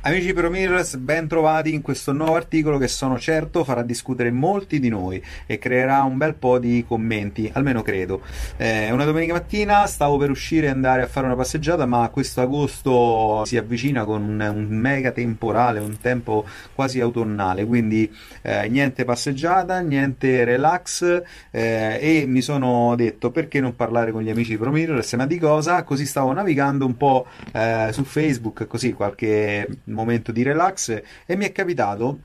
Amici 0.00 0.32
Pro 0.32 0.50
Mirrors, 0.50 0.96
ben 0.96 1.26
trovati 1.26 1.72
in 1.72 1.80
questo 1.80 2.12
nuovo 2.12 2.34
articolo 2.34 2.78
che 2.78 2.88
sono 2.88 3.18
certo 3.18 3.64
farà 3.64 3.82
discutere 3.82 4.30
molti 4.30 4.78
di 4.78 4.88
noi 4.88 5.22
e 5.46 5.58
creerà 5.58 6.02
un 6.02 6.16
bel 6.16 6.34
po' 6.34 6.58
di 6.58 6.84
commenti, 6.86 7.50
almeno 7.52 7.82
credo. 7.82 8.20
Eh, 8.56 8.90
una 8.90 9.04
domenica 9.04 9.32
mattina, 9.32 9.86
stavo 9.86 10.18
per 10.18 10.30
uscire 10.30 10.66
e 10.66 10.70
andare 10.70 11.02
a 11.02 11.06
fare 11.06 11.26
una 11.26 11.36
passeggiata, 11.36 11.86
ma 11.86 12.08
questo 12.10 12.40
agosto 12.40 13.44
si 13.46 13.56
avvicina 13.56 14.04
con 14.04 14.22
un, 14.22 14.40
un 14.40 14.66
mega 14.76 15.10
temporale, 15.10 15.80
un 15.80 15.98
tempo 15.98 16.44
quasi 16.74 17.00
autunnale, 17.00 17.64
quindi 17.64 18.10
eh, 18.42 18.68
niente 18.68 19.04
passeggiata, 19.04 19.80
niente 19.80 20.44
relax 20.44 21.22
eh, 21.50 21.98
e 22.00 22.24
mi 22.26 22.42
sono 22.42 22.94
detto 22.96 23.30
perché 23.30 23.60
non 23.60 23.74
parlare 23.74 24.12
con 24.12 24.22
gli 24.22 24.30
amici 24.30 24.50
di 24.50 24.58
Pro 24.58 24.70
Mirrors, 24.70 25.12
ma 25.14 25.26
di 25.26 25.38
cosa? 25.38 25.82
Così 25.82 26.04
stavo 26.04 26.32
navigando 26.32 26.84
un 26.84 26.96
po' 26.96 27.26
eh, 27.52 27.88
su 27.92 28.04
Facebook, 28.04 28.66
così 28.66 28.92
qualche 28.92 29.66
momento 29.92 30.32
di 30.32 30.42
relax 30.42 31.02
e 31.26 31.36
mi 31.36 31.44
è 31.44 31.52
capitato 31.52 32.18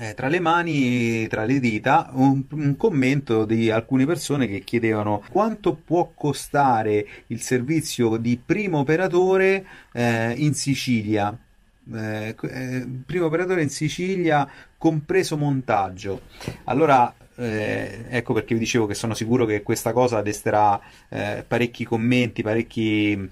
eh, 0.00 0.14
tra 0.14 0.28
le 0.28 0.38
mani, 0.38 1.26
tra 1.28 1.44
le 1.44 1.58
dita, 1.58 2.10
un, 2.12 2.44
un 2.50 2.76
commento 2.76 3.44
di 3.44 3.70
alcune 3.70 4.06
persone 4.06 4.46
che 4.46 4.60
chiedevano 4.60 5.24
quanto 5.30 5.74
può 5.74 6.12
costare 6.14 7.06
il 7.28 7.40
servizio 7.40 8.16
di 8.16 8.40
primo 8.44 8.78
operatore 8.78 9.64
eh, 9.92 10.34
in 10.36 10.54
Sicilia. 10.54 11.36
Eh, 11.90 12.36
eh, 12.40 12.86
primo 13.06 13.26
operatore 13.26 13.62
in 13.62 13.70
Sicilia, 13.70 14.48
compreso 14.76 15.36
montaggio. 15.36 16.20
Allora, 16.64 17.12
eh, 17.34 18.04
ecco 18.08 18.34
perché 18.34 18.54
vi 18.54 18.60
dicevo 18.60 18.86
che 18.86 18.94
sono 18.94 19.14
sicuro 19.14 19.46
che 19.46 19.62
questa 19.62 19.92
cosa 19.92 20.22
desterà 20.22 20.80
eh, 21.08 21.44
parecchi 21.46 21.84
commenti, 21.84 22.42
parecchi 22.42 23.30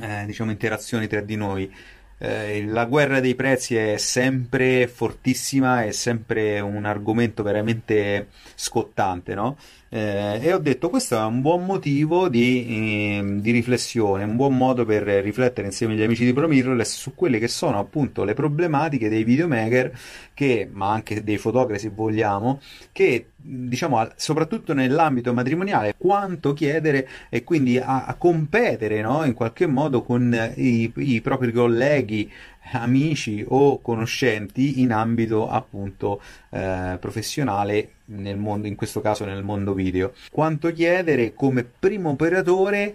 eh, 0.00 0.24
diciamo 0.26 0.50
interazioni 0.50 1.06
tra 1.06 1.20
di 1.20 1.36
noi. 1.36 1.72
Eh, 2.20 2.64
la 2.66 2.84
guerra 2.86 3.20
dei 3.20 3.34
prezzi 3.36 3.76
è 3.76 3.96
sempre 3.96 4.88
fortissima, 4.88 5.84
è 5.84 5.92
sempre 5.92 6.58
un 6.58 6.84
argomento 6.84 7.42
veramente 7.42 8.28
scottante, 8.54 9.34
no? 9.34 9.56
Eh, 9.90 10.38
e 10.42 10.52
ho 10.52 10.58
detto 10.58 10.90
questo 10.90 11.16
è 11.16 11.24
un 11.24 11.40
buon 11.40 11.64
motivo 11.64 12.28
di, 12.28 13.16
ehm, 13.16 13.40
di 13.40 13.50
riflessione, 13.52 14.24
un 14.24 14.36
buon 14.36 14.54
modo 14.54 14.84
per 14.84 15.02
riflettere 15.02 15.66
insieme 15.66 15.94
agli 15.94 16.02
amici 16.02 16.26
di 16.26 16.34
ProMirrorless 16.34 16.98
su 16.98 17.14
quelle 17.14 17.38
che 17.38 17.48
sono 17.48 17.78
appunto 17.78 18.24
le 18.24 18.34
problematiche 18.34 19.08
dei 19.08 19.24
videomaker, 19.24 19.98
che, 20.34 20.68
ma 20.70 20.92
anche 20.92 21.24
dei 21.24 21.38
fotografi 21.38 21.80
se 21.80 21.88
vogliamo, 21.88 22.60
che 22.92 23.28
diciamo 23.40 24.06
soprattutto 24.16 24.74
nell'ambito 24.74 25.32
matrimoniale 25.32 25.94
quanto 25.96 26.52
chiedere 26.52 27.08
e 27.30 27.44
quindi 27.44 27.78
a, 27.78 28.04
a 28.04 28.14
competere 28.14 29.00
no? 29.00 29.24
in 29.24 29.32
qualche 29.32 29.66
modo 29.66 30.02
con 30.02 30.52
i, 30.56 30.92
i 30.96 31.20
propri 31.22 31.50
colleghi 31.52 32.30
amici 32.72 33.44
o 33.46 33.80
conoscenti 33.80 34.80
in 34.80 34.92
ambito 34.92 35.48
appunto 35.48 36.20
eh, 36.50 36.96
professionale 37.00 37.90
nel 38.06 38.36
mondo, 38.36 38.66
in 38.66 38.74
questo 38.74 39.00
caso 39.00 39.24
nel 39.24 39.42
mondo 39.42 39.74
video. 39.74 40.12
Quanto 40.30 40.72
chiedere 40.72 41.34
come 41.34 41.64
primo 41.64 42.10
operatore 42.10 42.94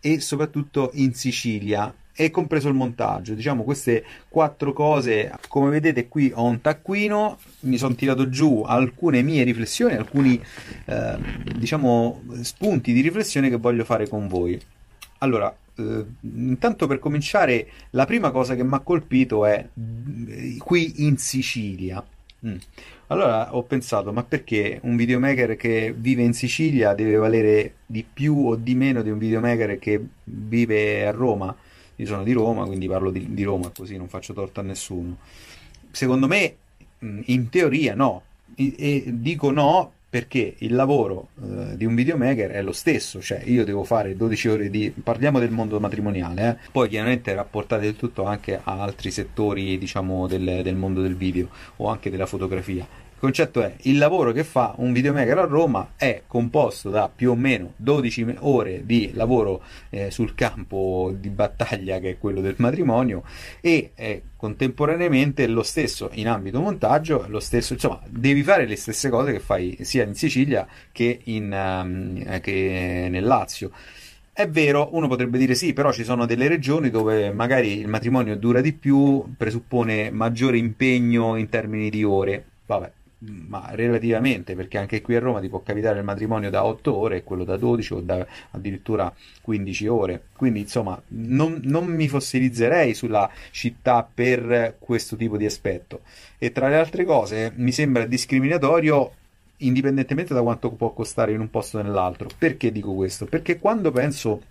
e 0.00 0.20
soprattutto 0.20 0.90
in 0.94 1.14
Sicilia 1.14 1.92
e 2.16 2.30
compreso 2.30 2.68
il 2.68 2.74
montaggio. 2.74 3.34
Diciamo 3.34 3.64
queste 3.64 4.04
quattro 4.28 4.72
cose, 4.72 5.32
come 5.48 5.70
vedete 5.70 6.08
qui 6.08 6.30
ho 6.32 6.44
un 6.44 6.60
taccuino, 6.60 7.38
mi 7.60 7.76
sono 7.76 7.94
tirato 7.94 8.28
giù 8.28 8.62
alcune 8.64 9.22
mie 9.22 9.42
riflessioni, 9.42 9.94
alcuni 9.94 10.40
eh, 10.84 11.18
diciamo 11.56 12.22
spunti 12.42 12.92
di 12.92 13.00
riflessione 13.00 13.48
che 13.48 13.56
voglio 13.56 13.84
fare 13.84 14.08
con 14.08 14.28
voi. 14.28 14.60
Allora, 15.18 15.54
eh, 15.76 16.04
intanto 16.20 16.86
per 16.86 16.98
cominciare, 16.98 17.68
la 17.90 18.04
prima 18.06 18.30
cosa 18.30 18.54
che 18.54 18.64
mi 18.64 18.74
ha 18.74 18.80
colpito 18.80 19.44
è 19.44 19.66
eh, 20.28 20.56
qui 20.58 21.04
in 21.04 21.16
Sicilia. 21.16 22.04
Mm. 22.46 22.56
Allora 23.08 23.54
ho 23.54 23.62
pensato, 23.62 24.12
ma 24.12 24.22
perché 24.22 24.78
un 24.82 24.96
videomaker 24.96 25.56
che 25.56 25.94
vive 25.96 26.22
in 26.22 26.32
Sicilia 26.32 26.94
deve 26.94 27.16
valere 27.16 27.74
di 27.86 28.04
più 28.04 28.46
o 28.48 28.56
di 28.56 28.74
meno 28.74 29.02
di 29.02 29.10
un 29.10 29.18
videomaker 29.18 29.78
che 29.78 30.00
vive 30.24 31.06
a 31.06 31.10
Roma? 31.10 31.54
Io 31.96 32.06
sono 32.06 32.22
di 32.22 32.32
Roma, 32.32 32.64
quindi 32.64 32.88
parlo 32.88 33.10
di, 33.10 33.32
di 33.32 33.42
Roma, 33.44 33.70
così 33.74 33.96
non 33.96 34.08
faccio 34.08 34.32
torto 34.32 34.60
a 34.60 34.62
nessuno. 34.62 35.18
Secondo 35.90 36.26
me, 36.26 36.56
mm, 37.04 37.20
in 37.26 37.48
teoria 37.50 37.94
no, 37.94 38.22
e, 38.54 38.74
e 38.76 39.04
dico 39.06 39.50
no 39.50 39.92
perché 40.14 40.54
il 40.58 40.76
lavoro 40.76 41.30
eh, 41.42 41.76
di 41.76 41.84
un 41.84 41.96
videomaker 41.96 42.52
è 42.52 42.62
lo 42.62 42.70
stesso, 42.70 43.20
cioè 43.20 43.42
io 43.46 43.64
devo 43.64 43.82
fare 43.82 44.14
12 44.14 44.48
ore 44.48 44.70
di... 44.70 44.92
parliamo 45.02 45.40
del 45.40 45.50
mondo 45.50 45.80
matrimoniale, 45.80 46.48
eh. 46.50 46.70
poi 46.70 46.88
chiaramente 46.88 47.34
rapportate 47.34 47.86
il 47.86 47.96
tutto 47.96 48.22
anche 48.22 48.60
a 48.62 48.80
altri 48.80 49.10
settori 49.10 49.76
diciamo 49.76 50.28
del, 50.28 50.60
del 50.62 50.76
mondo 50.76 51.02
del 51.02 51.16
video 51.16 51.48
o 51.78 51.88
anche 51.88 52.10
della 52.10 52.26
fotografia. 52.26 52.86
Concetto 53.24 53.62
è 53.62 53.74
il 53.84 53.96
lavoro 53.96 54.32
che 54.32 54.44
fa 54.44 54.74
un 54.76 54.92
videomaker 54.92 55.38
a 55.38 55.44
Roma 55.46 55.92
è 55.96 56.24
composto 56.26 56.90
da 56.90 57.08
più 57.08 57.30
o 57.30 57.34
meno 57.34 57.72
12 57.76 58.34
ore 58.40 58.84
di 58.84 59.12
lavoro 59.14 59.62
eh, 59.88 60.10
sul 60.10 60.34
campo 60.34 61.10
di 61.18 61.30
battaglia 61.30 62.00
che 62.00 62.10
è 62.10 62.18
quello 62.18 62.42
del 62.42 62.56
matrimonio 62.58 63.22
e 63.62 63.92
è 63.94 64.20
contemporaneamente 64.36 65.46
lo 65.46 65.62
stesso 65.62 66.10
in 66.12 66.28
ambito 66.28 66.60
montaggio, 66.60 67.24
lo 67.28 67.40
stesso, 67.40 67.72
insomma, 67.72 68.02
devi 68.06 68.42
fare 68.42 68.66
le 68.66 68.76
stesse 68.76 69.08
cose 69.08 69.32
che 69.32 69.40
fai 69.40 69.78
sia 69.80 70.04
in 70.04 70.14
Sicilia 70.14 70.66
che, 70.92 71.20
in, 71.24 71.50
ehm, 71.50 72.40
che 72.42 73.08
nel 73.08 73.24
Lazio. 73.24 73.70
È 74.34 74.46
vero, 74.46 74.90
uno 74.92 75.08
potrebbe 75.08 75.38
dire 75.38 75.54
sì, 75.54 75.72
però 75.72 75.92
ci 75.92 76.04
sono 76.04 76.26
delle 76.26 76.46
regioni 76.46 76.90
dove 76.90 77.32
magari 77.32 77.78
il 77.78 77.88
matrimonio 77.88 78.36
dura 78.36 78.60
di 78.60 78.74
più, 78.74 79.32
presuppone 79.34 80.10
maggiore 80.10 80.58
impegno 80.58 81.36
in 81.36 81.48
termini 81.48 81.88
di 81.88 82.04
ore. 82.04 82.44
Vabbè, 82.66 82.92
ma 83.26 83.70
relativamente, 83.72 84.54
perché 84.54 84.78
anche 84.78 85.00
qui 85.00 85.16
a 85.16 85.20
Roma 85.20 85.40
ti 85.40 85.48
può 85.48 85.62
capitare 85.62 85.98
il 85.98 86.04
matrimonio 86.04 86.50
da 86.50 86.64
8 86.64 86.94
ore 86.94 87.16
e 87.18 87.24
quello 87.24 87.44
da 87.44 87.56
12 87.56 87.92
o 87.94 88.00
da 88.00 88.26
addirittura 88.50 89.12
15 89.40 89.86
ore. 89.86 90.22
Quindi, 90.36 90.60
insomma, 90.60 91.00
non, 91.08 91.60
non 91.64 91.86
mi 91.86 92.08
fossilizzerei 92.08 92.94
sulla 92.94 93.30
città 93.50 94.08
per 94.12 94.76
questo 94.78 95.16
tipo 95.16 95.36
di 95.36 95.46
aspetto. 95.46 96.00
E 96.38 96.52
tra 96.52 96.68
le 96.68 96.76
altre 96.76 97.04
cose, 97.04 97.52
mi 97.56 97.72
sembra 97.72 98.06
discriminatorio 98.06 99.12
indipendentemente 99.58 100.34
da 100.34 100.42
quanto 100.42 100.70
può 100.70 100.92
costare 100.92 101.32
in 101.32 101.40
un 101.40 101.50
posto 101.50 101.78
o 101.78 101.82
nell'altro. 101.82 102.28
Perché 102.36 102.72
dico 102.72 102.94
questo? 102.94 103.26
Perché 103.26 103.58
quando 103.58 103.90
penso 103.90 104.42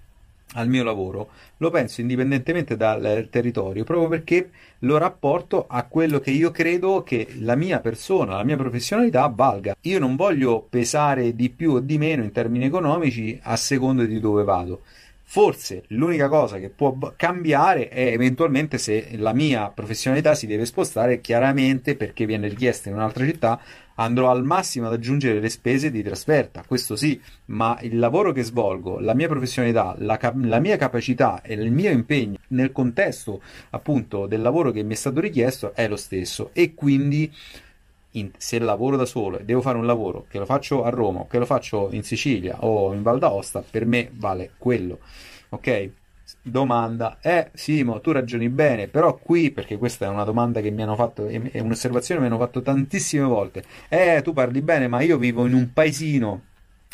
al 0.53 0.67
mio 0.67 0.83
lavoro 0.83 1.29
lo 1.57 1.69
penso 1.69 2.01
indipendentemente 2.01 2.75
dal 2.75 3.27
territorio, 3.29 3.83
proprio 3.83 4.09
perché 4.09 4.49
lo 4.79 4.97
rapporto 4.97 5.65
a 5.67 5.83
quello 5.83 6.19
che 6.19 6.31
io 6.31 6.51
credo 6.51 7.03
che 7.03 7.27
la 7.39 7.55
mia 7.55 7.79
persona, 7.79 8.35
la 8.35 8.43
mia 8.43 8.57
professionalità 8.57 9.31
valga. 9.33 9.75
Io 9.81 9.99
non 9.99 10.15
voglio 10.15 10.65
pesare 10.69 11.35
di 11.35 11.49
più 11.49 11.73
o 11.73 11.79
di 11.79 11.97
meno 11.97 12.23
in 12.23 12.31
termini 12.31 12.65
economici 12.65 13.39
a 13.43 13.55
seconda 13.55 14.03
di 14.03 14.19
dove 14.19 14.43
vado. 14.43 14.81
Forse 15.33 15.85
l'unica 15.87 16.27
cosa 16.27 16.59
che 16.59 16.69
può 16.69 16.95
cambiare 17.15 17.89
è 17.89 18.05
eventualmente 18.05 18.77
se 18.77 19.13
la 19.13 19.33
mia 19.33 19.67
professionalità 19.69 20.35
si 20.35 20.45
deve 20.45 20.63
spostare, 20.63 21.21
chiaramente 21.21 21.95
perché 21.95 22.27
viene 22.27 22.47
richiesta 22.47 22.89
in 22.89 22.93
un'altra 22.93 23.25
città, 23.25 23.59
andrò 23.95 24.29
al 24.29 24.43
massimo 24.43 24.85
ad 24.85 24.93
aggiungere 24.93 25.39
le 25.39 25.49
spese 25.49 25.89
di 25.89 26.03
trasferta, 26.03 26.63
questo 26.67 26.95
sì, 26.95 27.19
ma 27.45 27.79
il 27.81 27.97
lavoro 27.97 28.31
che 28.31 28.43
svolgo, 28.43 28.99
la 28.99 29.15
mia 29.15 29.27
professionalità, 29.27 29.95
la, 29.97 30.17
cap- 30.17 30.39
la 30.39 30.59
mia 30.59 30.77
capacità 30.77 31.41
e 31.41 31.55
il 31.55 31.71
mio 31.71 31.89
impegno 31.89 32.37
nel 32.49 32.71
contesto 32.71 33.41
appunto 33.71 34.27
del 34.27 34.43
lavoro 34.43 34.69
che 34.69 34.83
mi 34.83 34.93
è 34.93 34.95
stato 34.95 35.19
richiesto 35.19 35.73
è 35.73 35.87
lo 35.87 35.95
stesso. 35.95 36.51
E 36.53 36.75
quindi 36.75 37.33
in- 38.13 38.31
se 38.37 38.59
lavoro 38.59 38.97
da 38.97 39.05
solo 39.05 39.39
e 39.39 39.45
devo 39.45 39.61
fare 39.61 39.77
un 39.77 39.85
lavoro 39.85 40.25
che 40.29 40.39
lo 40.39 40.45
faccio 40.45 40.83
a 40.83 40.89
Roma 40.89 41.25
che 41.29 41.37
lo 41.37 41.45
faccio 41.45 41.89
in 41.91 42.03
Sicilia 42.03 42.57
o 42.63 42.93
in 42.93 43.01
Val 43.01 43.19
d'Aosta, 43.19 43.63
per 43.69 43.85
me 43.85 44.09
vale 44.13 44.51
quello, 44.57 44.99
ok? 45.49 45.89
Domanda, 46.41 47.19
eh 47.21 47.51
Simo, 47.53 48.01
tu 48.01 48.11
ragioni 48.11 48.49
bene, 48.49 48.87
però 48.87 49.15
qui, 49.15 49.51
perché 49.51 49.77
questa 49.77 50.05
è 50.05 50.09
una 50.09 50.23
domanda 50.23 50.61
che 50.61 50.71
mi 50.71 50.81
hanno 50.81 50.95
fatto, 50.95 51.27
è 51.27 51.59
un'osservazione 51.59 52.21
che 52.21 52.27
mi 52.27 52.33
hanno 52.33 52.43
fatto 52.43 52.61
tantissime 52.61 53.25
volte, 53.25 53.63
eh 53.89 54.21
tu 54.23 54.33
parli 54.33 54.61
bene, 54.61 54.87
ma 54.87 55.01
io 55.01 55.17
vivo 55.17 55.45
in 55.45 55.53
un 55.53 55.71
paesino 55.71 56.41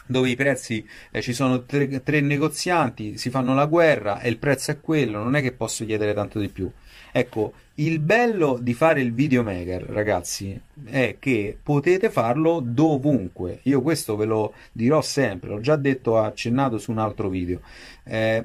dove 0.06 0.30
i 0.30 0.36
prezzi 0.36 0.86
eh, 1.12 1.22
ci 1.22 1.34
sono 1.34 1.66
tre, 1.66 2.02
tre 2.02 2.20
negozianti, 2.22 3.18
si 3.18 3.30
fanno 3.30 3.54
la 3.54 3.68
guerra 3.68 4.20
e 4.20 4.30
il 4.30 4.38
prezzo 4.38 4.72
è 4.72 4.80
quello, 4.80 5.22
non 5.22 5.36
è 5.36 5.42
che 5.42 5.52
posso 5.52 5.86
chiedere 5.86 6.14
tanto 6.14 6.40
di 6.40 6.50
più. 6.50 6.70
Ecco, 7.12 7.54
il 7.80 8.00
bello 8.00 8.58
di 8.60 8.74
fare 8.74 9.02
il 9.02 9.14
videomaker, 9.14 9.84
ragazzi, 9.84 10.60
è 10.86 11.16
che 11.18 11.58
potete 11.62 12.10
farlo 12.10 12.60
dovunque. 12.64 13.60
Io 13.64 13.82
questo 13.82 14.16
ve 14.18 14.26
lo 14.26 14.54
dirò 14.72 15.02
sempre, 15.02 15.50
l'ho 15.50 15.62
già 15.62 15.78
detto, 15.78 16.18
accennato 16.18 16.78
su 16.78 16.92
un 16.92 16.98
altro 16.98 17.30
video. 17.30 17.62
Eh, 18.04 18.44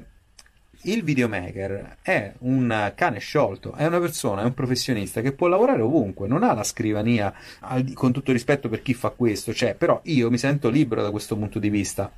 il 0.83 1.03
videomaker 1.03 1.97
è 2.01 2.33
un 2.39 2.93
cane 2.95 3.19
sciolto, 3.19 3.73
è 3.73 3.85
una 3.85 3.99
persona, 3.99 4.41
è 4.41 4.45
un 4.45 4.53
professionista 4.53 5.21
che 5.21 5.33
può 5.33 5.47
lavorare 5.47 5.81
ovunque, 5.81 6.27
non 6.27 6.43
ha 6.43 6.53
la 6.53 6.63
scrivania, 6.63 7.33
con 7.93 8.13
tutto 8.13 8.31
rispetto 8.31 8.69
per 8.69 8.81
chi 8.81 8.93
fa 8.93 9.09
questo, 9.09 9.53
cioè, 9.53 9.75
però 9.75 9.99
io 10.03 10.29
mi 10.29 10.37
sento 10.37 10.69
libero 10.69 11.01
da 11.01 11.11
questo 11.11 11.35
punto 11.35 11.59
di 11.59 11.69
vista. 11.69 12.09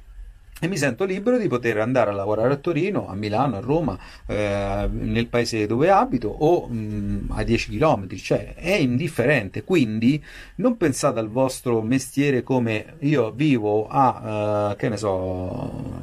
E 0.59 0.67
mi 0.67 0.75
sento 0.75 1.05
libero 1.05 1.37
di 1.37 1.47
poter 1.47 1.77
andare 1.77 2.09
a 2.09 2.13
lavorare 2.13 2.53
a 2.53 2.55
Torino, 2.57 3.07
a 3.07 3.13
Milano, 3.13 3.57
a 3.57 3.59
Roma, 3.59 3.95
eh, 4.25 4.89
nel 4.91 5.27
paese 5.27 5.67
dove 5.67 5.91
abito 5.91 6.29
o 6.29 6.67
mh, 6.67 7.27
a 7.29 7.43
10 7.43 7.77
km, 7.77 8.07
cioè 8.15 8.55
è 8.55 8.73
indifferente. 8.73 9.63
Quindi 9.63 10.23
non 10.55 10.75
pensate 10.75 11.19
al 11.19 11.29
vostro 11.29 11.83
mestiere 11.83 12.41
come 12.41 12.95
io 13.01 13.31
vivo 13.31 13.87
a, 13.87 14.71
eh, 14.71 14.75
che 14.77 14.89
ne 14.89 14.97
so, 14.97 16.01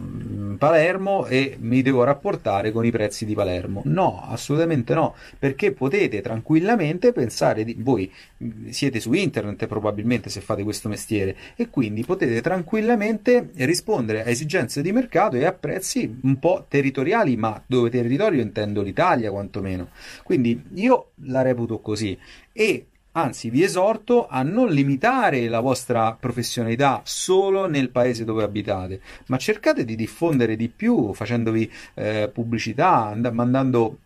Palermo 0.65 1.27
e 1.27 1.59
mi 1.61 1.83
devo 1.83 2.05
rapportare 2.05 2.73
con 2.73 2.87
i 2.87 2.91
prezzi 2.91 3.27
di 3.27 3.35
Palermo. 3.35 3.83
No, 3.85 4.25
assolutamente 4.27 4.95
no, 4.95 5.15
perché 5.39 5.73
potete 5.73 6.23
tranquillamente 6.23 7.13
pensare 7.13 7.65
di 7.65 7.77
voi 7.79 8.11
mh, 8.39 8.71
siete 8.71 8.99
su 8.99 9.13
internet 9.13 9.67
probabilmente 9.67 10.31
se 10.31 10.41
fate 10.41 10.63
questo 10.63 10.89
mestiere 10.89 11.37
e 11.55 11.69
quindi 11.69 12.03
potete 12.03 12.41
tranquillamente 12.41 13.51
rispondere 13.57 14.25
a 14.25 14.31
esigenze 14.31 14.81
di 14.81 14.91
mercato 14.91 15.37
e 15.37 15.45
a 15.45 15.53
prezzi 15.53 16.19
un 16.23 16.39
po' 16.39 16.65
territoriali, 16.67 17.37
ma 17.37 17.63
dove 17.67 17.91
territorio 17.91 18.41
intendo 18.41 18.81
l'Italia 18.81 19.31
quantomeno. 19.31 19.89
Quindi 20.23 20.63
io 20.77 21.11
la 21.27 21.43
reputo 21.43 21.81
così 21.81 22.19
e 22.53 22.87
Anzi, 23.17 23.49
vi 23.49 23.63
esorto 23.63 24.27
a 24.27 24.43
non 24.43 24.71
limitare 24.71 25.49
la 25.49 25.61
vostra 25.61 26.17
professionalità 26.19 27.01
solo 27.05 27.67
nel 27.67 27.91
paese 27.91 28.25
dove 28.25 28.43
abitate, 28.43 29.01
ma 29.27 29.37
cercate 29.37 29.85
di 29.85 29.95
diffondere 29.95 30.57
di 30.57 30.69
più 30.69 31.15
facendovi 31.15 31.71
eh, 31.95 32.29
pubblicità, 32.33 33.07
and- 33.07 33.27
mandando 33.29 33.99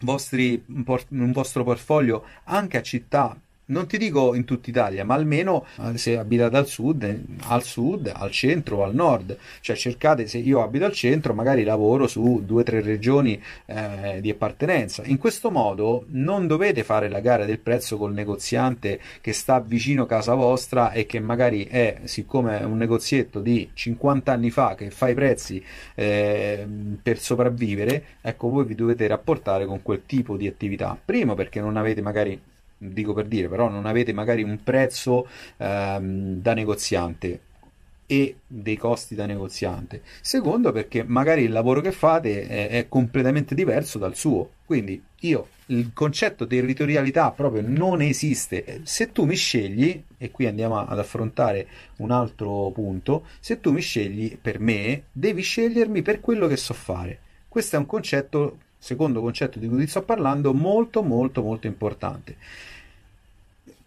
vostri, 0.00 0.64
un, 0.68 1.32
vostro 1.32 1.64
portfolio 1.64 2.24
anche 2.44 2.78
a 2.78 2.82
città 2.82 3.38
non 3.66 3.86
ti 3.86 3.98
dico 3.98 4.34
in 4.34 4.44
tutta 4.44 4.70
Italia, 4.70 5.04
ma 5.04 5.14
almeno 5.14 5.66
eh, 5.80 5.98
se 5.98 6.18
abitate 6.18 6.56
al 6.56 6.66
sud, 6.66 7.02
eh, 7.02 7.20
al 7.48 7.62
sud, 7.62 8.12
al 8.14 8.30
centro 8.30 8.78
o 8.78 8.84
al 8.84 8.94
nord. 8.94 9.36
Cioè 9.60 9.74
cercate, 9.76 10.26
se 10.26 10.38
io 10.38 10.62
abito 10.62 10.84
al 10.84 10.92
centro, 10.92 11.34
magari 11.34 11.64
lavoro 11.64 12.06
su 12.06 12.42
due 12.44 12.60
o 12.60 12.64
tre 12.64 12.80
regioni 12.80 13.40
eh, 13.66 14.18
di 14.20 14.30
appartenenza. 14.30 15.02
In 15.06 15.18
questo 15.18 15.50
modo 15.50 16.04
non 16.10 16.46
dovete 16.46 16.84
fare 16.84 17.08
la 17.08 17.20
gara 17.20 17.44
del 17.44 17.58
prezzo 17.58 17.96
col 17.96 18.12
negoziante 18.12 19.00
che 19.20 19.32
sta 19.32 19.60
vicino 19.60 20.04
a 20.04 20.06
casa 20.06 20.34
vostra 20.34 20.92
e 20.92 21.06
che 21.06 21.18
magari 21.20 21.64
è, 21.64 22.00
siccome 22.04 22.60
è 22.60 22.64
un 22.64 22.76
negozietto 22.76 23.40
di 23.40 23.70
50 23.72 24.32
anni 24.32 24.50
fa 24.50 24.74
che 24.74 24.90
fa 24.90 25.08
i 25.08 25.14
prezzi 25.14 25.62
eh, 25.94 26.66
per 27.02 27.18
sopravvivere, 27.18 28.04
ecco 28.20 28.48
voi 28.48 28.64
vi 28.64 28.74
dovete 28.74 29.06
rapportare 29.06 29.66
con 29.66 29.82
quel 29.82 30.02
tipo 30.06 30.36
di 30.36 30.46
attività. 30.46 30.96
Primo 31.02 31.34
perché 31.34 31.60
non 31.60 31.76
avete 31.76 32.02
magari 32.02 32.40
dico 32.92 33.12
per 33.12 33.26
dire, 33.26 33.48
però 33.48 33.68
non 33.68 33.86
avete 33.86 34.12
magari 34.12 34.42
un 34.42 34.62
prezzo 34.62 35.26
ehm, 35.56 36.40
da 36.40 36.54
negoziante 36.54 37.40
e 38.06 38.36
dei 38.46 38.76
costi 38.76 39.14
da 39.14 39.26
negoziante. 39.26 40.02
Secondo, 40.20 40.72
perché 40.72 41.02
magari 41.02 41.42
il 41.42 41.52
lavoro 41.52 41.80
che 41.80 41.92
fate 41.92 42.46
è, 42.46 42.68
è 42.68 42.88
completamente 42.88 43.54
diverso 43.54 43.98
dal 43.98 44.14
suo. 44.14 44.50
Quindi 44.64 45.02
io 45.20 45.48
il 45.66 45.92
concetto 45.92 46.46
territorialità 46.46 47.30
proprio 47.32 47.62
non 47.66 48.00
esiste. 48.00 48.80
Se 48.84 49.10
tu 49.10 49.24
mi 49.24 49.34
scegli, 49.34 50.00
e 50.16 50.30
qui 50.30 50.46
andiamo 50.46 50.78
ad 50.78 50.98
affrontare 50.98 51.66
un 51.96 52.10
altro 52.12 52.70
punto, 52.70 53.24
se 53.40 53.60
tu 53.60 53.72
mi 53.72 53.80
scegli 53.80 54.38
per 54.40 54.60
me, 54.60 55.04
devi 55.10 55.42
scegliermi 55.42 56.02
per 56.02 56.20
quello 56.20 56.46
che 56.46 56.56
so 56.56 56.74
fare. 56.74 57.18
Questo 57.48 57.76
è 57.76 57.78
un 57.78 57.86
concetto 57.86 58.58
secondo 58.78 59.20
concetto 59.20 59.58
di 59.58 59.66
cui 59.66 59.78
ti 59.80 59.86
sto 59.88 60.02
parlando, 60.02 60.54
molto 60.54 61.02
molto 61.02 61.42
molto 61.42 61.66
importante. 61.66 62.36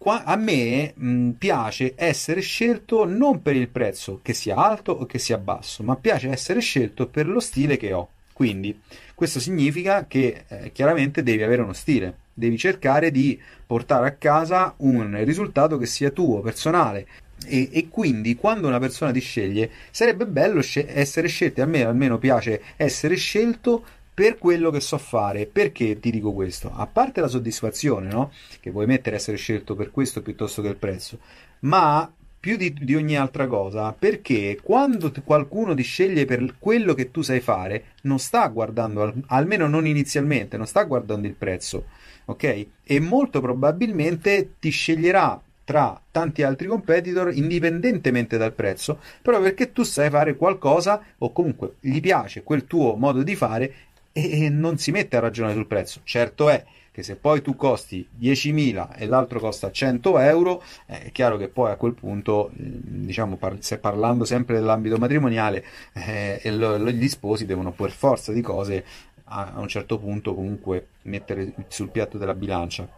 Qua, 0.00 0.24
a 0.24 0.34
me 0.34 0.94
mh, 0.96 1.32
piace 1.32 1.92
essere 1.94 2.40
scelto 2.40 3.04
non 3.04 3.42
per 3.42 3.54
il 3.54 3.68
prezzo 3.68 4.20
che 4.22 4.32
sia 4.32 4.56
alto 4.56 4.92
o 4.92 5.04
che 5.04 5.18
sia 5.18 5.36
basso, 5.36 5.82
ma 5.82 5.94
piace 5.94 6.30
essere 6.30 6.60
scelto 6.60 7.06
per 7.06 7.28
lo 7.28 7.38
stile 7.38 7.76
che 7.76 7.92
ho. 7.92 8.08
Quindi 8.32 8.80
questo 9.14 9.40
significa 9.40 10.06
che 10.06 10.44
eh, 10.48 10.72
chiaramente 10.72 11.22
devi 11.22 11.42
avere 11.42 11.60
uno 11.60 11.74
stile, 11.74 12.16
devi 12.32 12.56
cercare 12.56 13.10
di 13.10 13.38
portare 13.66 14.06
a 14.06 14.12
casa 14.12 14.72
un 14.78 15.22
risultato 15.22 15.76
che 15.76 15.84
sia 15.84 16.08
tuo, 16.08 16.40
personale. 16.40 17.06
E, 17.44 17.68
e 17.70 17.88
quindi 17.90 18.36
quando 18.36 18.68
una 18.68 18.78
persona 18.78 19.12
ti 19.12 19.20
sceglie 19.20 19.70
sarebbe 19.90 20.24
bello 20.24 20.62
sce- 20.62 20.88
essere 20.88 21.28
scelti, 21.28 21.60
a 21.60 21.66
me 21.66 21.84
almeno 21.84 22.16
piace 22.16 22.62
essere 22.76 23.16
scelto 23.16 23.84
per 24.20 24.36
quello 24.36 24.70
che 24.70 24.80
so 24.80 24.98
fare. 24.98 25.46
Perché 25.46 25.98
ti 25.98 26.10
dico 26.10 26.34
questo? 26.34 26.70
A 26.74 26.86
parte 26.86 27.22
la 27.22 27.26
soddisfazione, 27.26 28.10
no? 28.10 28.32
Che 28.60 28.70
vuoi 28.70 28.84
mettere 28.84 29.16
essere 29.16 29.38
scelto 29.38 29.74
per 29.74 29.90
questo 29.90 30.20
piuttosto 30.20 30.60
che 30.60 30.68
il 30.68 30.76
prezzo, 30.76 31.20
ma 31.60 32.12
più 32.38 32.58
di, 32.58 32.74
di 32.78 32.94
ogni 32.94 33.16
altra 33.16 33.46
cosa, 33.46 33.94
perché 33.98 34.58
quando 34.62 35.10
t- 35.10 35.22
qualcuno 35.24 35.74
ti 35.74 35.82
sceglie 35.82 36.26
per 36.26 36.56
quello 36.58 36.92
che 36.92 37.10
tu 37.10 37.22
sai 37.22 37.40
fare, 37.40 37.92
non 38.02 38.18
sta 38.18 38.46
guardando, 38.48 39.00
al- 39.00 39.22
almeno 39.28 39.66
non 39.68 39.86
inizialmente, 39.86 40.58
non 40.58 40.66
sta 40.66 40.84
guardando 40.84 41.26
il 41.26 41.34
prezzo, 41.34 41.86
ok? 42.26 42.66
E 42.84 43.00
molto 43.00 43.40
probabilmente 43.40 44.56
ti 44.58 44.68
sceglierà 44.68 45.40
tra 45.64 45.98
tanti 46.10 46.42
altri 46.42 46.66
competitor 46.66 47.32
indipendentemente 47.32 48.36
dal 48.36 48.52
prezzo, 48.52 48.98
proprio 49.22 49.44
perché 49.44 49.72
tu 49.72 49.82
sai 49.82 50.10
fare 50.10 50.34
qualcosa 50.34 51.00
o 51.18 51.32
comunque 51.32 51.76
gli 51.80 52.00
piace 52.00 52.42
quel 52.42 52.66
tuo 52.66 52.96
modo 52.96 53.22
di 53.22 53.36
fare 53.36 53.72
e 54.12 54.48
non 54.48 54.78
si 54.78 54.90
mette 54.90 55.16
a 55.16 55.20
ragionare 55.20 55.54
sul 55.54 55.66
prezzo. 55.66 56.00
Certo 56.04 56.48
è 56.48 56.64
che 56.92 57.02
se 57.04 57.14
poi 57.16 57.40
tu 57.40 57.54
costi 57.54 58.06
10.000 58.10 58.94
e 58.96 59.06
l'altro 59.06 59.38
costa 59.38 59.70
100 59.70 60.18
euro, 60.18 60.62
eh, 60.86 61.04
è 61.04 61.12
chiaro 61.12 61.36
che 61.36 61.48
poi 61.48 61.70
a 61.70 61.76
quel 61.76 61.94
punto, 61.94 62.50
diciamo, 62.52 63.36
par- 63.36 63.58
se 63.60 63.78
parlando 63.78 64.24
sempre 64.24 64.56
dell'ambito 64.56 64.96
matrimoniale, 64.98 65.64
eh, 65.94 66.40
lo- 66.50 66.76
lo- 66.76 66.90
gli 66.90 67.08
sposi 67.08 67.46
devono 67.46 67.70
per 67.72 67.90
forza 67.92 68.32
di 68.32 68.40
cose 68.40 68.84
a, 69.24 69.52
a 69.54 69.60
un 69.60 69.68
certo 69.68 69.98
punto 69.98 70.34
comunque 70.34 70.88
mettere 71.02 71.52
sul 71.68 71.90
piatto 71.90 72.18
della 72.18 72.34
bilancia. 72.34 72.88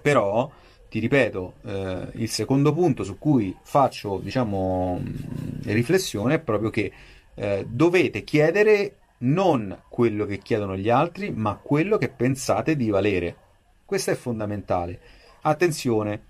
Però, 0.00 0.50
ti 0.88 0.98
ripeto, 0.98 1.54
eh, 1.64 2.06
il 2.14 2.28
secondo 2.28 2.72
punto 2.72 3.04
su 3.04 3.18
cui 3.18 3.56
faccio, 3.62 4.18
diciamo, 4.18 4.98
mh, 4.98 5.60
riflessione 5.72 6.34
è 6.34 6.38
proprio 6.40 6.70
che 6.70 6.92
eh, 7.34 7.64
dovete 7.68 8.24
chiedere 8.24 8.96
non 9.22 9.82
quello 9.88 10.24
che 10.26 10.38
chiedono 10.38 10.76
gli 10.76 10.88
altri, 10.88 11.30
ma 11.30 11.58
quello 11.60 11.98
che 11.98 12.08
pensate 12.08 12.76
di 12.76 12.88
valere. 12.88 13.36
Questo 13.84 14.10
è 14.10 14.14
fondamentale. 14.14 14.98
Attenzione, 15.42 16.20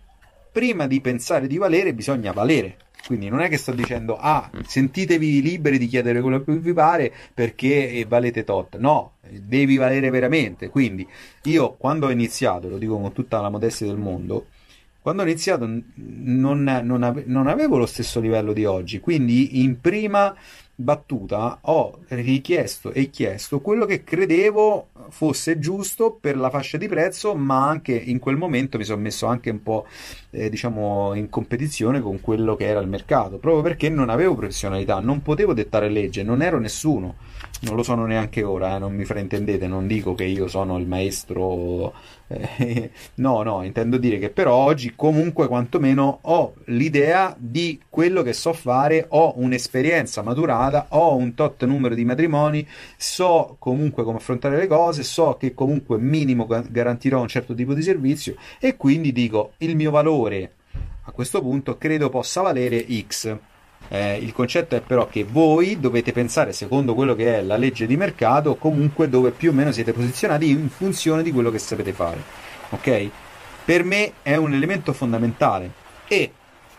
prima 0.51 0.87
di 0.87 1.01
pensare 1.01 1.47
di 1.47 1.59
valere 1.59 1.95
bisogna 1.95 2.33
valere. 2.33 2.77
Quindi 3.07 3.29
non 3.29 3.41
è 3.41 3.49
che 3.49 3.57
sto 3.57 3.73
dicendo, 3.73 4.17
ah, 4.17 4.49
sentitevi 4.65 5.43
liberi 5.43 5.77
di 5.77 5.89
chiedere 5.89 6.21
quello 6.21 6.45
che 6.45 6.53
vi 6.57 6.73
pare 6.73 7.13
perché 7.35 7.91
eh, 7.91 8.05
valete 8.07 8.45
tot. 8.45 8.79
No, 8.79 9.15
devi 9.29 9.77
valere 9.77 10.09
veramente. 10.11 10.69
Quindi 10.69 11.07
io 11.45 11.73
quando 11.75 12.07
ho 12.07 12.11
iniziato, 12.11 12.69
lo 12.69 12.79
dico 12.79 12.99
con 13.01 13.13
tutta 13.13 13.41
la 13.41 13.49
modestia 13.49 13.87
del 13.87 13.97
mondo, 13.97 14.47
quando 15.01 15.23
ho 15.23 15.25
iniziato 15.25 15.67
non, 15.67 16.81
non 16.85 17.03
ave- 17.03 17.25
non 17.27 17.49
avevo 17.49 17.77
lo 17.77 17.87
stesso 17.87 18.21
livello 18.21 18.53
di 18.53 18.65
oggi. 18.65 19.01
Quindi 19.01 19.61
in 19.63 19.81
prima 19.81 20.33
battuta 20.75 21.59
ho 21.63 21.99
richiesto 22.09 22.93
e 22.93 23.11
chiesto 23.11 23.61
quello 23.61 23.85
che 23.85 24.03
credevo 24.03 24.89
fosse 25.11 25.59
giusto 25.59 26.17
per 26.19 26.37
la 26.37 26.51
fascia 26.51 26.79
di 26.79 26.89
prezzo, 26.89 27.35
ma 27.35 27.69
anche 27.69 27.95
in 27.95 28.19
quel 28.19 28.37
momento 28.37 28.79
mi 28.79 28.85
sono 28.85 29.03
messo 29.03 29.27
anche 29.27 29.51
un 29.51 29.63
po' 29.63 29.87
eh, 30.31 30.49
diciamo 30.49 31.15
in 31.15 31.29
competizione 31.29 32.01
con 32.01 32.21
quello 32.21 32.57
che 32.57 32.67
era 32.67 32.81
il 32.81 32.89
mercato, 32.89 33.39
proprio 33.39 33.63
perché 33.63 33.89
non 33.89 34.09
avevo 34.09 34.35
professionalità, 34.35 35.01
non 35.01 35.23
potevo 35.23 35.53
dettare 35.53 35.89
legge, 35.89 36.23
non 36.23 36.43
ero 36.43 36.59
nessuno, 36.59 37.17
non 37.61 37.77
lo 37.77 37.83
sono 37.83 38.07
neanche 38.07 38.43
ora, 38.43 38.77
eh, 38.77 38.79
non 38.79 38.95
mi 38.95 39.05
fraintendete, 39.05 39.67
non 39.67 39.87
dico 39.87 40.15
che 40.15 40.25
io 40.25 40.49
sono 40.49 40.79
il 40.79 40.87
maestro, 40.87 41.93
eh, 42.29 42.91
no, 43.17 43.43
no, 43.43 43.63
intendo 43.63 43.99
dire 43.99 44.19
che 44.19 44.31
però 44.31 44.55
oggi 44.55 44.95
comunque 44.97 45.47
quantomeno 45.47 46.21
ho 46.23 46.55
l'idea 46.67 47.35
di 47.39 47.81
quello 47.89 48.23
che 48.23 48.33
so 48.33 48.53
fare, 48.53 49.05
ho 49.09 49.35
un'esperienza 49.37 50.23
maturata, 50.23 50.62
ho 50.91 51.17
un 51.17 51.35
tot 51.35 51.65
numero 51.65 51.95
di 51.95 52.05
matrimoni, 52.05 52.67
so 52.97 53.57
comunque 53.59 54.05
come 54.05 54.19
affrontare 54.19 54.57
le 54.57 54.67
cose, 54.67 55.03
so 55.03 55.37
che 55.39 55.55
comunque 55.55 55.99
minimo 55.99 56.47
ga- 56.47 56.65
garantirò 56.69 57.21
un 57.21 57.29
certo 57.29 57.55
tipo 57.55 57.75
di 57.75 57.83
servizio 57.83 58.37
e 58.59 58.77
quindi 58.77 59.13
dico 59.13 59.53
il 59.59 59.77
mio 59.77 59.91
valore 59.91 60.55
a 61.05 61.11
questo 61.11 61.41
punto 61.41 61.79
credo 61.79 62.09
possa 62.09 62.43
valere 62.43 62.87
X. 63.09 63.37
Eh, 63.89 64.17
il 64.19 64.33
concetto 64.33 64.77
è 64.77 64.81
però 64.81 65.09
che 65.09 65.25
voi 65.25 65.81
dovete 65.81 66.13
pensare 66.13 66.53
secondo 66.53 66.95
quello 66.95 67.15
che 67.15 67.39
è 67.39 67.43
la 67.43 67.57
legge 67.57 67.87
di 67.87 67.97
mercato, 67.97 68.55
comunque 68.55 69.09
dove 69.09 69.33
più 69.33 69.51
o 69.51 69.53
meno 69.53 69.73
siete 69.73 69.93
posizionati 69.93 70.49
in 70.49 70.69
funzione 70.69 71.23
di 71.23 71.33
quello 71.33 71.51
che 71.51 71.59
sapete 71.59 71.93
fare. 71.93 72.23
Ok? 72.71 73.11
Per 73.65 73.85
me 73.85 74.13
è 74.23 74.37
un 74.37 74.55
elemento 74.55 74.93
fondamentale. 74.93 75.71
E 76.07 76.33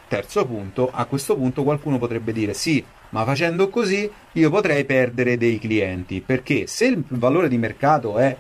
terzo 0.08 0.46
punto, 0.46 0.90
a 0.92 1.06
questo 1.06 1.36
punto 1.36 1.64
qualcuno 1.64 1.98
potrebbe 1.98 2.32
dire 2.32 2.54
sì, 2.54 2.84
ma 3.14 3.24
facendo 3.26 3.70
così 3.70 4.10
io 4.32 4.50
potrei 4.50 4.86
perdere 4.86 5.38
dei 5.38 5.60
clienti, 5.60 6.20
perché 6.20 6.66
se 6.66 6.86
il 6.86 7.04
valore 7.10 7.48
di 7.48 7.60
mercato 7.60 8.18
è 8.18 8.36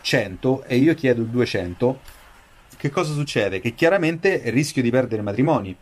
100 0.00 0.64
e 0.64 0.76
io 0.76 0.94
chiedo 0.94 1.22
200, 1.22 2.00
che 2.76 2.90
cosa 2.90 3.12
succede? 3.12 3.60
Che 3.60 3.74
chiaramente 3.74 4.42
rischio 4.46 4.82
di 4.82 4.90
perdere 4.90 5.22
matrimoni. 5.22 5.74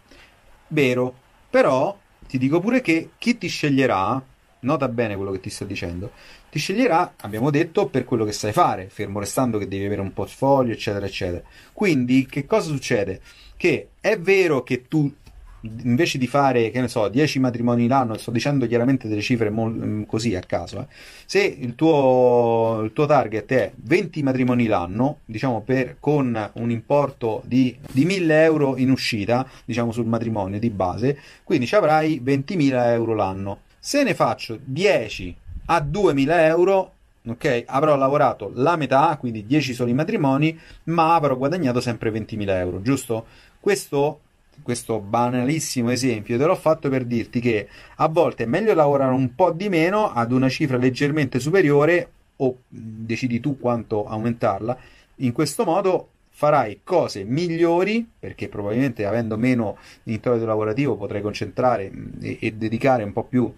Vero, 0.68 1.14
però 1.48 1.96
ti 2.28 2.36
dico 2.36 2.60
pure 2.60 2.82
che 2.82 3.10
chi 3.16 3.38
ti 3.38 3.48
sceglierà, 3.48 4.22
nota 4.60 4.88
bene 4.88 5.16
quello 5.16 5.30
che 5.30 5.40
ti 5.40 5.48
sto 5.48 5.64
dicendo, 5.64 6.12
ti 6.50 6.58
sceglierà, 6.58 7.14
abbiamo 7.22 7.50
detto, 7.50 7.86
per 7.86 8.04
quello 8.04 8.26
che 8.26 8.32
sai 8.32 8.52
fare, 8.52 8.90
fermo 8.90 9.18
restando 9.18 9.56
che 9.56 9.66
devi 9.66 9.86
avere 9.86 10.02
un 10.02 10.12
portfolio, 10.12 10.74
eccetera, 10.74 11.06
eccetera. 11.06 11.42
Quindi 11.72 12.26
che 12.26 12.44
cosa 12.44 12.68
succede? 12.68 13.22
Che 13.56 13.88
è 13.98 14.18
vero 14.18 14.62
che 14.62 14.86
tu 14.88 15.10
invece 15.60 16.18
di 16.18 16.26
fare, 16.26 16.70
che 16.70 16.80
ne 16.80 16.88
so, 16.88 17.08
10 17.08 17.38
matrimoni 17.38 17.86
l'anno, 17.86 18.16
sto 18.16 18.30
dicendo 18.30 18.66
chiaramente 18.66 19.08
delle 19.08 19.20
cifre 19.20 19.50
mo- 19.50 20.04
così 20.06 20.34
a 20.34 20.40
caso, 20.40 20.80
eh. 20.80 20.86
se 21.24 21.42
il 21.42 21.74
tuo, 21.74 22.82
il 22.84 22.92
tuo, 22.92 23.06
target 23.06 23.52
è 23.52 23.72
20 23.74 24.22
matrimoni 24.22 24.66
l'anno, 24.66 25.18
diciamo 25.24 25.60
per, 25.62 25.96
con 26.00 26.50
un 26.54 26.70
importo 26.70 27.42
di, 27.44 27.76
di 27.90 28.04
1000 28.04 28.42
euro 28.42 28.76
in 28.76 28.90
uscita, 28.90 29.46
diciamo 29.64 29.92
sul 29.92 30.06
matrimonio 30.06 30.58
di 30.58 30.70
base, 30.70 31.18
quindi 31.42 31.66
ci 31.66 31.74
avrai 31.74 32.20
20.000 32.24 32.90
euro 32.90 33.14
l'anno. 33.14 33.60
Se 33.78 34.02
ne 34.02 34.14
faccio 34.14 34.58
10 34.62 35.36
a 35.66 35.80
2000 35.80 36.46
euro, 36.46 36.92
ok? 37.26 37.64
Avrò 37.66 37.96
lavorato 37.96 38.50
la 38.54 38.76
metà, 38.76 39.16
quindi 39.18 39.46
10 39.46 39.74
soli 39.74 39.92
matrimoni, 39.92 40.58
ma 40.84 41.14
avrò 41.14 41.36
guadagnato 41.36 41.80
sempre 41.80 42.10
20.000 42.10 42.48
euro, 42.50 42.82
giusto? 42.82 43.26
Questo 43.60 44.20
questo 44.62 45.00
banalissimo 45.00 45.90
esempio 45.90 46.36
te 46.38 46.44
l'ho 46.44 46.56
fatto 46.56 46.88
per 46.88 47.04
dirti 47.04 47.40
che 47.40 47.68
a 47.96 48.08
volte 48.08 48.44
è 48.44 48.46
meglio 48.46 48.74
lavorare 48.74 49.12
un 49.12 49.34
po' 49.34 49.52
di 49.52 49.68
meno 49.68 50.12
ad 50.12 50.32
una 50.32 50.48
cifra 50.48 50.76
leggermente 50.76 51.38
superiore 51.38 52.10
o 52.36 52.58
decidi 52.68 53.40
tu 53.40 53.58
quanto 53.58 54.06
aumentarla. 54.06 54.76
In 55.16 55.32
questo 55.32 55.64
modo 55.64 56.08
farai 56.30 56.80
cose 56.84 57.24
migliori 57.24 58.06
perché 58.18 58.48
probabilmente 58.48 59.06
avendo 59.06 59.38
meno 59.38 59.78
introito 60.04 60.44
lavorativo 60.44 60.96
potrai 60.96 61.22
concentrare 61.22 61.90
e, 62.20 62.36
e, 62.40 62.52
dedicare 62.52 63.04
un 63.04 63.12
po' 63.12 63.24
più 63.24 63.50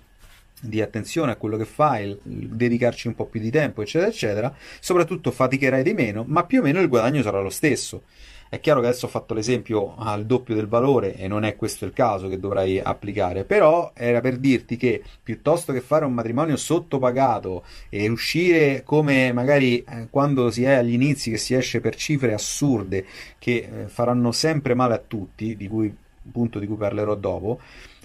di 0.61 0.81
attenzione 0.81 1.33
a 1.33 1.37
quello 1.37 1.57
che 1.57 1.65
fai, 1.65 2.17
dedicarci 2.23 3.09
un 3.09 3.15
po' 3.15 3.27
più 3.27 3.41
di 3.41 3.51
tempo, 3.51 3.83
eccetera, 3.83 4.11
eccetera. 4.11 4.55
Soprattutto 4.81 5.31
faticherai 5.31 5.83
di 5.83 5.93
meno, 5.93 6.25
ma 6.27 6.45
più 6.45 6.61
o 6.61 6.63
meno 6.63 6.81
il 6.81 6.89
guadagno 6.89 7.23
sarà 7.23 7.41
lo 7.41 7.51
stesso. 7.51 8.03
È 8.49 8.61
chiaro 8.61 8.81
che 8.81 8.87
adesso 8.87 9.07
ho 9.07 9.11
fatto 9.11 9.35
l'esempio 9.35 9.95
al 9.97 10.25
doppio 10.25 10.55
del 10.55 10.69
valore 10.69 11.15
e 11.17 11.29
non 11.29 11.45
è 11.45 11.55
questo 11.57 11.85
il 11.85 11.93
caso 11.93 12.29
che 12.29 12.41
dovrai 12.41 12.81
applicare, 12.81 13.45
però 13.45 13.93
era 13.95 14.21
per 14.21 14.39
dirti 14.39 14.77
che 14.77 15.03
piuttosto 15.23 15.73
che 15.73 15.81
fare 15.81 16.05
un 16.05 16.15
matrimonio 16.15 16.57
sottopagato 16.57 17.65
e 17.91 18.09
uscire 18.09 18.83
come 18.85 19.33
magari 19.33 19.85
eh, 19.85 20.07
quando 20.09 20.51
si 20.51 20.65
è 20.65 20.73
agli 20.73 20.95
inizi 20.95 21.31
che 21.31 21.37
si 21.37 21.55
esce 21.55 21.81
per 21.81 21.95
cifre 21.95 22.33
assurde 22.33 23.05
che 23.39 23.69
eh, 23.71 23.89
faranno 23.89 24.33
sempre 24.33 24.75
male 24.75 24.95
a 24.95 25.03
tutti, 25.07 25.55
di 25.55 25.69
cui 25.69 25.95
punto 26.31 26.59
di 26.59 26.67
cui 26.67 26.77
parlerò 26.77 27.15
dopo, 27.15 27.61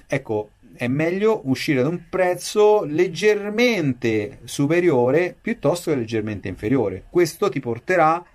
ecco, 0.07 0.49
è 0.75 0.87
meglio 0.87 1.41
uscire 1.45 1.81
ad 1.81 1.87
un 1.87 2.01
prezzo 2.09 2.83
leggermente 2.83 4.39
superiore 4.43 5.35
piuttosto 5.39 5.91
che 5.91 5.97
leggermente 5.97 6.47
inferiore. 6.47 7.03
Questo 7.09 7.49
ti 7.49 7.59
porterà 7.59 8.25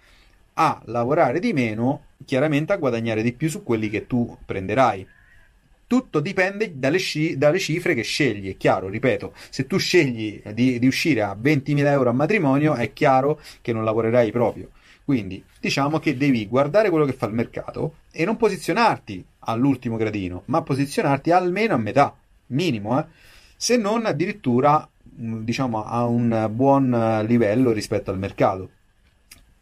a 0.61 0.81
lavorare 0.87 1.39
di 1.39 1.53
meno, 1.53 2.07
chiaramente 2.25 2.73
a 2.73 2.77
guadagnare 2.77 3.23
di 3.23 3.33
più 3.33 3.49
su 3.49 3.63
quelli 3.63 3.89
che 3.89 4.07
tu 4.07 4.37
prenderai. 4.45 5.07
Tutto 5.87 6.21
dipende 6.21 6.79
dalle, 6.79 6.99
sci- 6.99 7.39
dalle 7.39 7.61
cifre 7.61 7.95
che 7.95 8.03
scegli, 8.03 8.51
è 8.51 8.57
chiaro, 8.57 8.89
ripeto, 8.89 9.33
se 9.51 9.67
tu 9.67 9.79
scegli 9.79 10.43
di, 10.53 10.79
di 10.79 10.87
uscire 10.87 11.23
a 11.23 11.37
20.000 11.41 11.87
euro 11.87 12.11
a 12.11 12.13
matrimonio, 12.13 12.75
è 12.75 12.93
chiaro 12.93 13.41
che 13.63 13.73
non 13.73 13.85
lavorerai 13.85 14.31
proprio. 14.33 14.71
Quindi 15.05 15.43
diciamo 15.61 16.01
che 16.01 16.17
devi 16.17 16.47
guardare 16.47 16.91
quello 16.91 17.07
che 17.07 17.15
fa 17.15 17.27
il 17.27 17.33
mercato 17.33 17.99
e 18.13 18.25
non 18.25 18.37
posizionarti 18.37 19.25
all'ultimo 19.41 19.97
gradino, 19.97 20.43
ma 20.47 20.61
posizionarti 20.63 21.31
almeno 21.31 21.75
a 21.75 21.79
metà, 21.79 22.15
minimo, 22.49 22.99
eh? 22.99 23.07
se 23.57 23.77
non 23.77 24.05
addirittura 24.05 24.87
diciamo 25.01 25.85
a 25.85 26.05
un 26.05 26.49
buon 26.53 27.25
livello 27.27 27.73
rispetto 27.73 28.11
al 28.11 28.19
mercato 28.19 28.71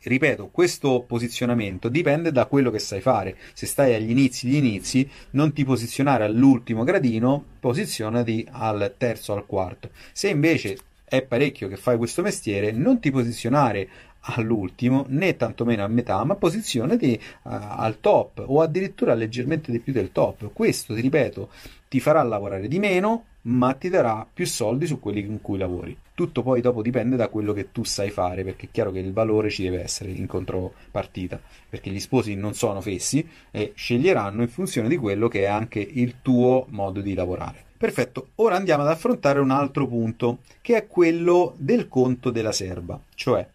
ripeto, 0.08 0.48
questo 0.52 1.04
posizionamento 1.06 1.88
dipende 1.88 2.32
da 2.32 2.46
quello 2.46 2.70
che 2.70 2.78
sai 2.78 3.00
fare. 3.00 3.36
Se 3.52 3.66
stai 3.66 3.94
agli 3.94 4.10
inizi 4.10 4.48
gli 4.48 4.56
inizi, 4.56 5.08
non 5.30 5.52
ti 5.52 5.64
posizionare 5.64 6.24
all'ultimo 6.24 6.84
gradino, 6.84 7.44
posizionati 7.60 8.46
al 8.50 8.94
terzo 8.96 9.32
al 9.32 9.46
quarto. 9.46 9.90
Se 10.12 10.28
invece 10.28 10.78
è 11.04 11.22
parecchio 11.22 11.68
che 11.68 11.76
fai 11.76 11.96
questo 11.96 12.22
mestiere, 12.22 12.72
non 12.72 13.00
ti 13.00 13.10
posizionare 13.10 13.88
all'ultimo 14.20 15.04
né 15.08 15.36
tantomeno 15.36 15.84
a 15.84 15.88
metà, 15.88 16.24
ma 16.24 16.34
posizionati 16.34 17.18
uh, 17.42 17.48
al 17.50 18.00
top 18.00 18.42
o 18.46 18.60
addirittura 18.60 19.14
leggermente 19.14 19.70
di 19.70 19.78
più 19.78 19.92
del 19.92 20.12
top. 20.12 20.50
Questo, 20.52 20.94
ti 20.94 21.00
ripeto, 21.00 21.48
ti 21.88 22.00
farà 22.00 22.22
lavorare 22.22 22.68
di 22.68 22.78
meno, 22.78 23.24
ma 23.46 23.74
ti 23.74 23.88
darà 23.88 24.26
più 24.32 24.46
soldi 24.46 24.86
su 24.86 24.98
quelli 24.98 25.24
con 25.24 25.40
cui 25.40 25.58
lavori. 25.58 25.96
Tutto 26.14 26.42
poi 26.42 26.60
dopo 26.60 26.82
dipende 26.82 27.16
da 27.16 27.28
quello 27.28 27.52
che 27.52 27.70
tu 27.72 27.84
sai 27.84 28.10
fare, 28.10 28.42
perché 28.42 28.66
è 28.66 28.68
chiaro 28.72 28.90
che 28.90 28.98
il 28.98 29.12
valore 29.12 29.50
ci 29.50 29.62
deve 29.62 29.82
essere 29.82 30.10
in 30.10 30.26
contropartita, 30.26 31.40
perché 31.68 31.90
gli 31.90 32.00
sposi 32.00 32.34
non 32.34 32.54
sono 32.54 32.80
fessi 32.80 33.26
e 33.50 33.72
sceglieranno 33.74 34.42
in 34.42 34.48
funzione 34.48 34.88
di 34.88 34.96
quello 34.96 35.28
che 35.28 35.42
è 35.42 35.46
anche 35.46 35.80
il 35.80 36.16
tuo 36.22 36.66
modo 36.70 37.00
di 37.00 37.14
lavorare. 37.14 37.64
Perfetto, 37.76 38.28
ora 38.36 38.56
andiamo 38.56 38.82
ad 38.82 38.88
affrontare 38.88 39.38
un 39.38 39.50
altro 39.50 39.86
punto, 39.86 40.38
che 40.62 40.76
è 40.76 40.86
quello 40.86 41.54
del 41.58 41.88
conto 41.88 42.30
della 42.30 42.52
serva, 42.52 42.98
cioè 43.14 43.46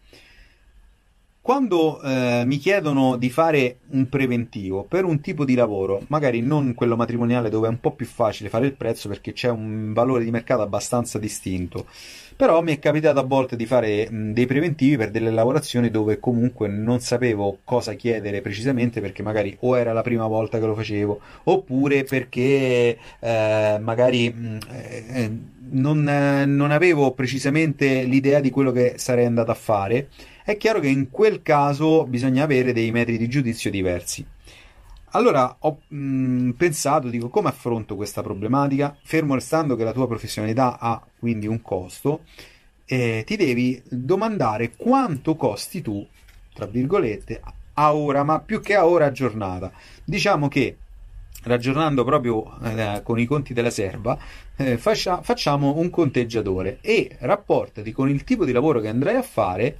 quando 1.42 2.00
eh, 2.04 2.44
mi 2.46 2.58
chiedono 2.58 3.18
di 3.18 3.32
fare 3.32 3.80
un 3.92 4.08
preventivo 4.10 4.84
per 4.84 5.06
un 5.06 5.22
tipo 5.22 5.44
di 5.44 5.56
lavoro, 5.56 6.04
magari 6.08 6.42
non 6.42 6.76
quello 6.76 6.96
matrimoniale 6.96 7.50
dove 7.50 7.66
è 7.66 7.70
un 7.70 7.80
po' 7.80 7.94
più 7.94 8.06
facile 8.06 8.48
fare 8.50 8.68
il 8.68 8.74
prezzo 8.74 9.10
perché 9.10 9.34
c'è 9.34 9.50
un 9.50 9.92
valore 9.92 10.24
di 10.24 10.30
mercato 10.30 10.62
abbastanza 10.62 11.18
distinto, 11.18 11.88
però 12.36 12.62
mi 12.62 12.74
è 12.74 12.80
capitato 12.80 13.20
a 13.20 13.24
volte 13.24 13.56
di 13.56 13.66
fare 13.66 14.08
mh, 14.08 14.34
dei 14.34 14.46
preventivi 14.46 14.98
per 14.98 15.10
delle 15.10 15.32
lavorazioni 15.32 15.90
dove 15.90 16.20
comunque 16.20 16.68
non 16.68 17.00
sapevo 17.00 17.58
cosa 17.64 17.94
chiedere 17.94 18.42
precisamente 18.42 19.02
perché 19.02 19.24
magari 19.24 19.58
o 19.62 19.76
era 19.76 19.94
la 19.94 20.04
prima 20.04 20.28
volta 20.28 20.60
che 20.60 20.66
lo 20.68 20.76
facevo 20.76 21.20
oppure 21.46 22.04
perché 22.04 22.98
eh, 23.20 23.78
magari 23.82 24.32
mh, 24.32 24.58
eh, 24.70 25.32
non, 25.72 26.08
eh, 26.08 26.46
non 26.46 26.70
avevo 26.70 27.14
precisamente 27.14 28.04
l'idea 28.04 28.40
di 28.40 28.52
quello 28.52 28.72
che 28.72 28.94
sarei 28.98 29.26
andato 29.26 29.50
a 29.50 29.56
fare 29.56 30.08
è 30.44 30.58
chiaro 30.58 30.80
che 30.80 30.88
in 30.88 31.10
quel 31.10 31.42
caso 31.42 32.06
bisogna 32.06 32.44
avere 32.44 32.74
dei 32.74 32.92
metri 32.92 33.18
di 33.18 33.28
giudizio 33.28 33.70
diversi. 33.70 34.26
Allora 35.14 35.58
ho 35.60 35.82
mh, 35.88 35.98
mm, 35.98 36.50
pensato, 36.52 37.10
dico, 37.10 37.30
come 37.30 37.50
affronto 37.50 37.96
questa 37.96 38.22
problematica? 38.22 38.96
Fermo 39.04 39.34
restando 39.34 39.76
che 39.76 39.84
la 39.84 39.92
tua 39.92 40.08
professionalità 40.08 40.80
ha 40.80 41.02
quindi 41.20 41.48
un 41.48 41.62
costo, 41.62 42.22
eh, 42.86 43.24
ti 43.26 43.36
devi 43.36 43.82
domandare 43.90 44.76
quanto 44.76 45.36
costi 45.36 45.82
tu, 45.82 46.06
tra 46.54 46.66
virgolette, 46.66 47.42
a 47.74 47.94
ora, 47.94 48.24
ma 48.24 48.40
più 48.40 48.62
che 48.62 48.76
a 48.76 48.88
ora 48.88 49.08
a 49.08 49.12
giornata. 49.12 49.72
Diciamo 50.04 50.48
che 50.48 50.78
ragionando 51.44 52.04
proprio 52.04 52.58
eh, 52.62 53.02
con 53.04 53.20
i 53.20 53.26
conti 53.26 53.54
della 53.54 53.70
serva, 53.70 54.18
eh, 54.56 54.78
faccia, 54.78 55.22
facciamo 55.22 55.78
un 55.78 55.90
conteggiatore 55.90 56.80
e 56.82 57.18
rapportati 57.20 57.92
con 57.92 58.10
il 58.10 58.24
tipo 58.24 58.46
di 58.46 58.52
lavoro 58.52 58.80
che 58.80 58.88
andrai 58.88 59.16
a 59.16 59.24
fare 59.24 59.78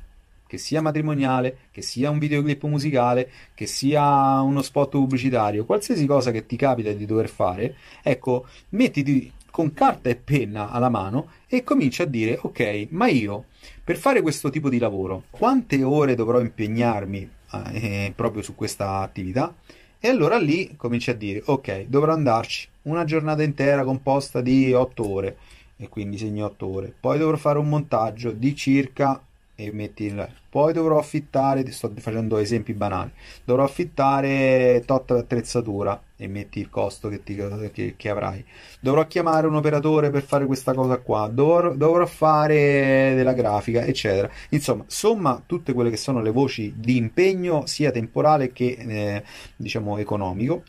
che 0.52 0.58
sia 0.58 0.82
matrimoniale, 0.82 1.70
che 1.72 1.82
sia 1.82 2.10
un 2.10 2.20
videoclip 2.20 2.66
musicale, 2.66 3.32
che 3.54 3.68
sia 3.68 4.42
uno 4.42 4.62
spot 4.62 4.90
pubblicitario, 4.90 5.64
qualsiasi 5.64 6.06
cosa 6.06 6.32
che 6.32 6.46
ti 6.46 6.58
capita 6.58 6.92
di 6.92 7.06
dover 7.06 7.30
fare, 7.30 7.78
ecco, 8.04 8.46
mettiti 8.72 9.32
con 9.50 9.72
carta 9.72 10.10
e 10.10 10.18
penna 10.18 10.70
alla 10.70 10.90
mano 10.90 11.30
e 11.48 11.64
comincia 11.64 12.04
a 12.04 12.06
dire 12.06 12.38
ok, 12.42 12.88
ma 12.90 13.08
io 13.08 13.46
per 13.82 13.96
fare 13.96 14.22
questo 14.22 14.50
tipo 14.50 14.68
di 14.68 14.78
lavoro 14.78 15.24
quante 15.30 15.82
ore 15.84 16.16
dovrò 16.16 16.42
impegnarmi 16.42 17.30
eh, 17.72 18.12
proprio 18.14 18.42
su 18.42 18.54
questa 18.54 18.98
attività? 18.98 19.56
E 20.02 20.10
allora 20.10 20.38
lì 20.38 20.76
cominci 20.76 21.12
a 21.12 21.16
dire 21.16 21.42
ok, 21.46 21.86
dovrò 21.88 22.12
andarci 22.12 22.68
una 22.82 23.06
giornata 23.06 23.42
intera 23.42 23.86
composta 23.86 24.42
di 24.42 24.74
8 24.74 25.10
ore 25.10 25.38
e 25.78 25.88
quindi 25.88 26.18
segni 26.18 26.44
8 26.44 26.66
ore. 26.66 26.94
Poi 27.00 27.18
dovrò 27.18 27.38
fare 27.38 27.58
un 27.58 27.70
montaggio 27.70 28.32
di 28.32 28.54
circa 28.54 29.18
e 29.66 29.72
metti 29.72 30.14
poi 30.50 30.74
dovrò 30.74 30.98
affittare 30.98 31.70
sto 31.72 31.92
facendo 31.98 32.38
esempi 32.38 32.74
banali 32.74 33.12
dovrò 33.44 33.64
affittare 33.64 34.84
tot 34.86 35.12
attrezzatura 35.12 36.02
e 36.22 36.28
metti 36.28 36.60
il 36.60 36.70
costo 36.70 37.10
che, 37.10 37.24
ti- 37.24 37.36
che- 37.72 37.96
che 37.98 38.10
avrai. 38.10 38.46
Dovrò 38.80 39.08
chiamare 39.08 39.48
un 39.48 39.56
operatore 39.56 40.12
per 40.12 40.22
fare 40.22 40.46
questa 40.46 40.72
cosa 40.76 40.98
qua, 41.00 41.28
dovrò, 41.34 41.74
dovrò 41.74 42.06
fare 42.06 43.14
della 43.16 43.34
grafica, 43.34 43.84
eccetera. 43.84 44.30
Insomma, 44.50 44.84
somma 44.88 45.42
tutte 45.44 45.74
quelle 45.74 45.90
che 45.90 45.98
sono 45.98 46.22
le 46.22 46.30
voci 46.30 46.74
di 46.78 46.98
impegno 46.98 47.66
sia 47.66 47.90
temporale 47.90 48.52
che 48.52 48.78
eh, 48.78 49.24
diciamo 49.56 49.98
economico. 49.98 50.64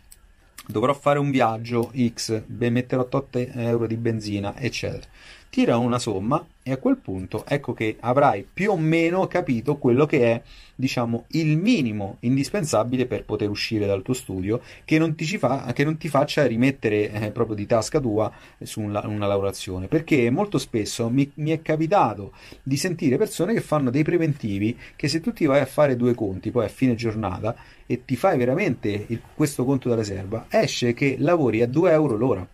Dovrò 0.66 0.94
fare 0.94 1.18
un 1.18 1.30
viaggio 1.30 1.90
X, 1.94 2.44
metterò 2.46 3.02
8 3.10 3.38
euro 3.38 3.86
di 3.86 3.96
benzina, 3.96 4.56
eccetera. 4.56 5.06
Tira 5.50 5.76
una 5.76 5.98
somma 5.98 6.42
e 6.64 6.70
a 6.72 6.76
quel 6.76 6.96
punto 6.96 7.44
ecco 7.46 7.72
che 7.72 7.96
avrai 8.00 8.46
più 8.50 8.70
o 8.70 8.76
meno 8.76 9.26
capito 9.26 9.76
quello 9.78 10.06
che 10.06 10.22
è, 10.30 10.42
diciamo, 10.74 11.24
il 11.30 11.56
minimo 11.56 12.18
indispensabile 12.20 13.06
per 13.06 13.24
poter 13.24 13.48
uscire 13.48 13.86
dal 13.86 14.02
tuo 14.02 14.14
studio 14.14 14.60
che 14.84 14.98
non 14.98 15.14
ti, 15.16 15.24
fa, 15.38 15.72
che 15.72 15.84
non 15.84 15.96
ti 15.96 16.08
faccia 16.08 16.46
rimettere 16.46 17.10
eh, 17.10 17.30
proprio 17.32 17.56
di 17.56 17.66
tasca 17.66 17.98
tua 18.00 18.30
su 18.62 18.80
una, 18.80 19.06
una 19.06 19.26
lavorazione. 19.26 19.88
Perché 19.88 20.30
molto 20.30 20.58
spesso 20.58 21.08
mi, 21.10 21.30
mi 21.34 21.50
è 21.50 21.62
capitato 21.62 22.32
di 22.62 22.76
sentire 22.76 23.16
persone 23.16 23.54
che 23.54 23.60
fanno 23.60 23.90
dei 23.90 24.04
preventivi 24.04 24.78
che 24.94 25.08
se 25.08 25.20
tu 25.20 25.32
ti 25.32 25.46
vai 25.46 25.60
a 25.60 25.66
fare 25.66 25.96
due 25.96 26.14
conti 26.14 26.50
poi 26.50 26.64
a 26.66 26.68
fine 26.68 26.94
giornata 26.94 27.56
e 27.86 28.04
ti 28.04 28.16
fai 28.16 28.38
veramente 28.38 29.04
il- 29.08 29.20
questo 29.34 29.64
conto 29.64 29.88
da 29.88 29.96
riserva, 29.96 30.46
esce 30.48 30.94
che 30.94 31.16
lavori 31.18 31.60
a 31.62 31.66
2 31.66 31.90
euro 31.92 32.16
l'ora. 32.16 32.46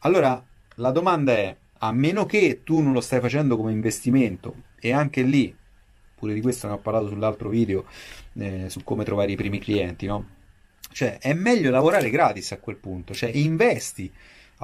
Allora 0.00 0.42
la 0.76 0.90
domanda 0.90 1.32
è, 1.32 1.56
a 1.86 1.92
meno 1.92 2.24
che 2.24 2.62
tu 2.64 2.80
non 2.80 2.92
lo 2.92 3.00
stai 3.00 3.20
facendo 3.20 3.56
come 3.56 3.72
investimento, 3.72 4.54
e 4.80 4.92
anche 4.92 5.22
lì, 5.22 5.54
pure 6.14 6.32
di 6.32 6.40
questo 6.40 6.66
ne 6.66 6.74
ho 6.74 6.78
parlato 6.78 7.08
sull'altro 7.08 7.50
video, 7.50 7.84
eh, 8.38 8.68
su 8.68 8.82
come 8.82 9.04
trovare 9.04 9.32
i 9.32 9.36
primi 9.36 9.58
clienti, 9.58 10.06
no? 10.06 10.28
Cioè, 10.90 11.18
è 11.18 11.34
meglio 11.34 11.70
lavorare 11.70 12.08
gratis 12.08 12.52
a 12.52 12.58
quel 12.58 12.76
punto, 12.76 13.12
cioè 13.12 13.30
investi. 13.30 14.10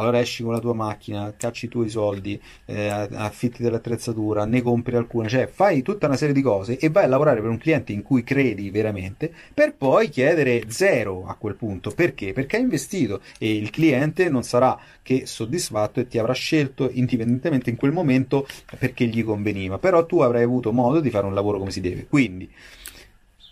Allora 0.01 0.19
esci 0.19 0.43
con 0.43 0.53
la 0.55 0.61
tua 0.61 0.73
macchina, 0.73 1.35
cacci 1.37 1.67
i 1.67 1.69
tuoi 1.69 1.91
soldi, 1.91 2.41
eh, 2.65 2.89
affitti 2.89 3.63
dell'attrezzatura, 3.63 4.47
ne 4.47 4.63
compri 4.63 4.97
alcune, 4.97 5.29
cioè 5.29 5.47
fai 5.47 5.83
tutta 5.83 6.07
una 6.07 6.17
serie 6.17 6.33
di 6.33 6.41
cose 6.41 6.79
e 6.79 6.89
vai 6.89 7.05
a 7.05 7.07
lavorare 7.07 7.43
per 7.43 7.51
un 7.51 7.59
cliente 7.59 7.93
in 7.93 8.03
cui 8.03 8.25
credi 8.25 8.71
veramente, 8.71 9.31
per 9.53 9.75
poi 9.75 10.09
chiedere 10.09 10.65
zero 10.69 11.27
a 11.27 11.35
quel 11.35 11.55
punto. 11.55 11.91
Perché? 11.91 12.33
Perché 12.33 12.57
hai 12.57 12.63
investito 12.63 13.21
e 13.39 13.55
il 13.55 13.69
cliente 13.69 14.31
non 14.31 14.43
sarà 14.43 14.79
che 15.03 15.27
soddisfatto 15.27 16.01
e 16.01 16.09
ti 16.09 16.19
avrà 16.19 16.33
scelto 16.33 16.89
indipendentemente 16.91 17.69
in 17.69 17.77
quel 17.77 17.93
momento 17.93 18.47
perché 18.79 19.05
gli 19.05 19.23
conveniva, 19.23 19.79
però 19.79 20.07
tu 20.07 20.21
avrai 20.21 20.45
avuto 20.45 20.73
modo 20.73 21.01
di 21.01 21.11
fare 21.11 21.27
un 21.27 21.35
lavoro 21.35 21.59
come 21.59 21.71
si 21.71 21.83
deve. 21.83 22.07
Quindi, 22.07 22.51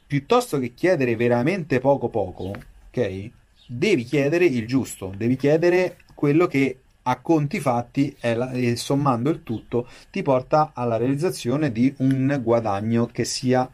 piuttosto 0.07 0.59
che 0.59 0.73
chiedere 0.73 1.14
veramente 1.14 1.78
poco 1.78 2.09
poco, 2.09 2.55
ok? 2.88 3.31
Devi 3.67 4.05
chiedere 4.05 4.47
il 4.47 4.67
giusto, 4.67 5.12
devi 5.14 5.37
chiedere 5.37 5.97
quello 6.18 6.48
che 6.48 6.80
a 7.02 7.20
conti 7.20 7.60
fatti 7.60 8.12
e 8.18 8.75
sommando 8.75 9.30
il 9.30 9.44
tutto 9.44 9.87
ti 10.10 10.20
porta 10.22 10.72
alla 10.75 10.96
realizzazione 10.96 11.70
di 11.70 11.94
un 11.98 12.40
guadagno 12.42 13.06
che 13.06 13.25
sia 13.25 13.70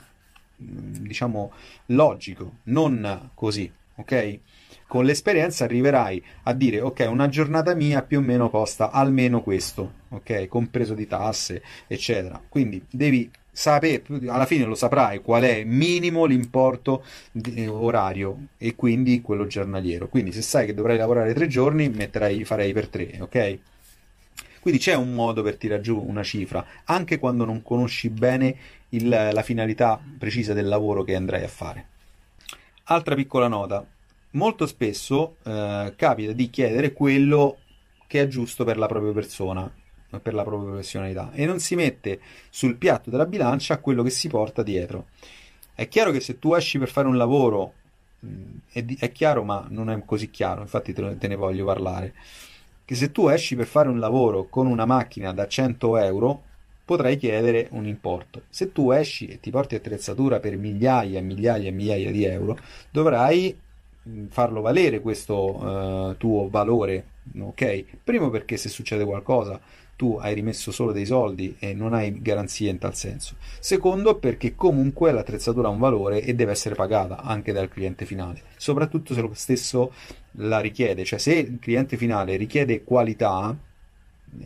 mh, 0.57 0.67
diciamo 0.99 1.53
logico, 1.87 2.57
non 2.65 3.31
così, 3.33 3.73
ok? 3.95 4.39
Con 4.87 5.07
l'esperienza 5.07 5.65
arriverai 5.65 6.23
a 6.43 6.53
dire 6.53 6.83
ok, 6.83 7.07
una 7.09 7.31
giornata 7.31 7.75
mia 7.75 8.03
più 8.03 8.19
o 8.19 8.21
meno 8.21 8.51
costa 8.51 8.91
almeno 8.91 9.41
questo, 9.41 9.93
ok? 10.11 10.47
Compreso 10.47 10.93
di 10.93 11.07
tasse, 11.07 11.63
eccetera. 11.87 12.39
Quindi 12.47 12.85
devi 12.91 13.31
sapere, 13.55 14.03
alla 14.27 14.47
fine 14.47 14.65
lo 14.65 14.75
saprai 14.75 15.21
qual 15.21 15.45
è 15.45 15.65
minimo 15.65 16.25
l'importo 16.27 17.05
di- 17.33 17.67
orario 17.67 18.49
e 18.59 18.75
quindi 18.75 19.23
quello 19.23 19.47
giornaliero. 19.47 20.09
Quindi 20.09 20.33
se 20.33 20.43
sai 20.43 20.67
che 20.67 20.75
dovrai 20.75 20.99
lavorare 20.99 21.33
tre 21.33 21.47
giorni, 21.47 21.89
metterai, 21.89 22.45
farei 22.45 22.73
per 22.73 22.89
tre, 22.89 23.19
ok? 23.21 23.59
Quindi 24.61 24.81
c'è 24.81 24.95
un 24.95 25.15
modo 25.15 25.43
per 25.43 25.57
tirare 25.57 25.83
giù 25.83 26.03
una 26.05 26.23
cifra, 26.23 26.65
anche 26.85 27.19
quando 27.19 27.45
non 27.45 27.63
conosci 27.63 28.09
bene 28.11 28.57
il- 28.91 29.09
la 29.09 29.43
finalità 29.43 30.01
precisa 30.19 30.53
del 30.53 30.67
lavoro 30.67 31.05
che 31.05 31.15
andrai 31.15 31.45
a 31.45 31.49
fare. 31.49 31.87
Altra 32.85 33.15
piccola 33.15 33.49
nota, 33.49 33.87
molto 34.33 34.67
spesso 34.67 35.37
eh, 35.45 35.93
capita 35.97 36.33
di 36.33 36.51
chiedere 36.51 36.93
quello 36.93 37.59
che 38.07 38.23
è 38.23 38.29
giusto 38.29 38.65
per 38.65 38.79
la 38.79 38.87
propria 38.87 39.13
persona, 39.13 39.71
per 40.21 40.35
la 40.35 40.43
propria 40.43 40.71
professionalità, 40.71 41.31
e 41.33 41.47
non 41.47 41.61
si 41.61 41.75
mette 41.75 42.21
sul 42.51 42.77
piatto 42.77 43.11
della 43.11 43.27
bilancia 43.27 43.79
quello 43.79 44.03
che 44.03 44.11
si 44.11 44.29
porta 44.29 44.63
dietro. 44.63 45.07
È 45.75 45.89
chiaro 45.89 46.13
che 46.13 46.21
se 46.21 46.39
tu 46.39 46.55
esci 46.55 46.79
per 46.79 46.89
fare 46.89 47.09
un 47.09 47.17
lavoro, 47.17 47.73
mh, 48.21 48.29
è, 48.73 48.85
è 48.99 49.13
chiaro, 49.13 49.45
ma 49.45 49.67
non 49.69 49.91
è 49.91 50.03
così 50.05 50.31
chiaro, 50.31 50.61
infatti 50.63 50.93
te, 50.93 51.19
te 51.19 51.29
ne 51.29 51.37
voglio 51.37 51.65
parlare, 51.65 52.15
che 52.85 52.95
se 52.95 53.11
tu 53.13 53.29
esci 53.29 53.57
per 53.57 53.67
fare 53.67 53.89
un 53.89 53.99
lavoro 53.99 54.47
con 54.49 54.67
una 54.67 54.85
macchina 54.85 55.33
da 55.33 55.47
100 55.49 55.97
euro, 55.99 56.43
potrai 56.85 57.17
chiedere 57.17 57.69
un 57.71 57.87
importo. 57.87 58.43
Se 58.51 58.73
tu 58.73 58.91
esci 58.91 59.27
e 59.27 59.41
ti 59.41 59.51
porti 59.51 59.75
attrezzatura 59.75 60.39
per 60.39 60.57
migliaia 60.57 61.19
e 61.19 61.23
migliaia 61.23 61.69
e 61.69 61.73
migliaia 61.73 62.11
di 62.11 62.25
euro, 62.25 62.59
dovrai 62.91 63.57
mh, 64.03 64.27
farlo 64.27 64.61
valere 64.61 65.01
questo 65.01 66.11
eh, 66.11 66.17
tuo 66.19 66.49
valore, 66.51 67.07
ok? 67.39 67.85
Primo 68.05 68.31
perché 68.31 68.57
se 68.57 68.69
succede 68.69 69.05
qualcosa 69.05 69.61
tu 69.97 70.19
hai 70.21 70.35
rimesso 70.35 70.73
solo 70.73 70.93
dei 70.93 71.07
soldi 71.07 71.57
e 71.59 71.75
non 71.75 71.95
hai 71.95 72.21
garanzie 72.21 72.71
in 72.71 72.79
tal 72.79 72.95
senso. 72.95 73.37
Secondo 73.61 74.17
perché 74.17 74.55
comunque 74.55 75.13
l'attrezzatura 75.13 75.69
ha 75.69 75.71
un 75.71 75.79
valore 75.79 76.23
e 76.23 76.35
deve 76.35 76.53
essere 76.53 76.75
pagata 76.75 77.23
anche 77.23 77.53
dal 77.53 77.69
cliente 77.69 78.05
finale, 78.05 78.43
soprattutto 78.57 79.15
se 79.15 79.21
lo 79.21 79.31
stesso 79.35 79.93
la 80.39 80.61
richiede, 80.61 81.05
cioè 81.05 81.19
se 81.19 81.35
il 81.35 81.59
cliente 81.61 81.97
finale 81.97 82.37
richiede 82.37 82.83
qualità, 82.83 83.57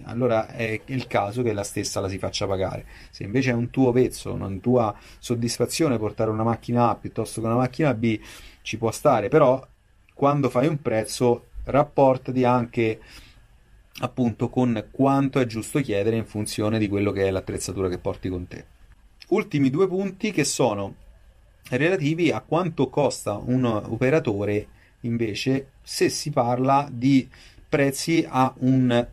allora 0.05 0.49
è 0.49 0.81
il 0.87 1.07
caso 1.07 1.43
che 1.43 1.53
la 1.53 1.63
stessa 1.63 2.01
la 2.01 2.09
si 2.09 2.19
faccia 2.19 2.47
pagare. 2.47 2.85
Se 3.11 3.25
invece 3.25 3.51
è 3.51 3.55
un 3.55 3.71
tuo 3.71 3.91
vezzo, 3.91 4.33
una 4.33 4.51
tua 4.61 4.95
soddisfazione 5.19 5.99
portare 5.99 6.31
una 6.31 6.43
macchina 6.43 6.91
A 6.91 6.95
piuttosto 6.95 7.41
che 7.41 7.47
una 7.47 7.57
macchina 7.57 7.95
B, 7.95 8.21
ci 8.61 8.77
può 8.77 8.91
stare, 8.91 9.29
però 9.29 9.67
quando 10.13 10.51
fai 10.51 10.67
un 10.67 10.83
prezzo 10.83 11.47
rapportati 11.65 12.45
anche 12.45 13.01
appunto 14.01 14.49
con 14.49 14.89
quanto 14.91 15.41
è 15.41 15.47
giusto 15.47 15.81
chiedere 15.81 16.17
in 16.17 16.25
funzione 16.25 16.79
di 16.79 16.89
quello 16.89 17.11
che 17.11 17.27
è 17.27 17.31
l'attrezzatura 17.31 17.89
che 17.89 17.99
porti 17.99 18.29
con 18.29 18.47
te. 18.47 18.65
Ultimi 19.29 19.71
due 19.71 19.89
punti 19.89 20.31
che 20.31 20.45
sono 20.45 20.95
relativi 21.71 22.31
a 22.31 22.41
quanto 22.41 22.89
costa 22.89 23.35
un 23.37 23.65
operatore 23.65 24.69
invece 25.01 25.73
se 25.83 26.09
si 26.09 26.31
parla 26.31 26.89
di 26.91 27.29
prezzi 27.69 28.25
a 28.27 28.53
un 28.59 29.07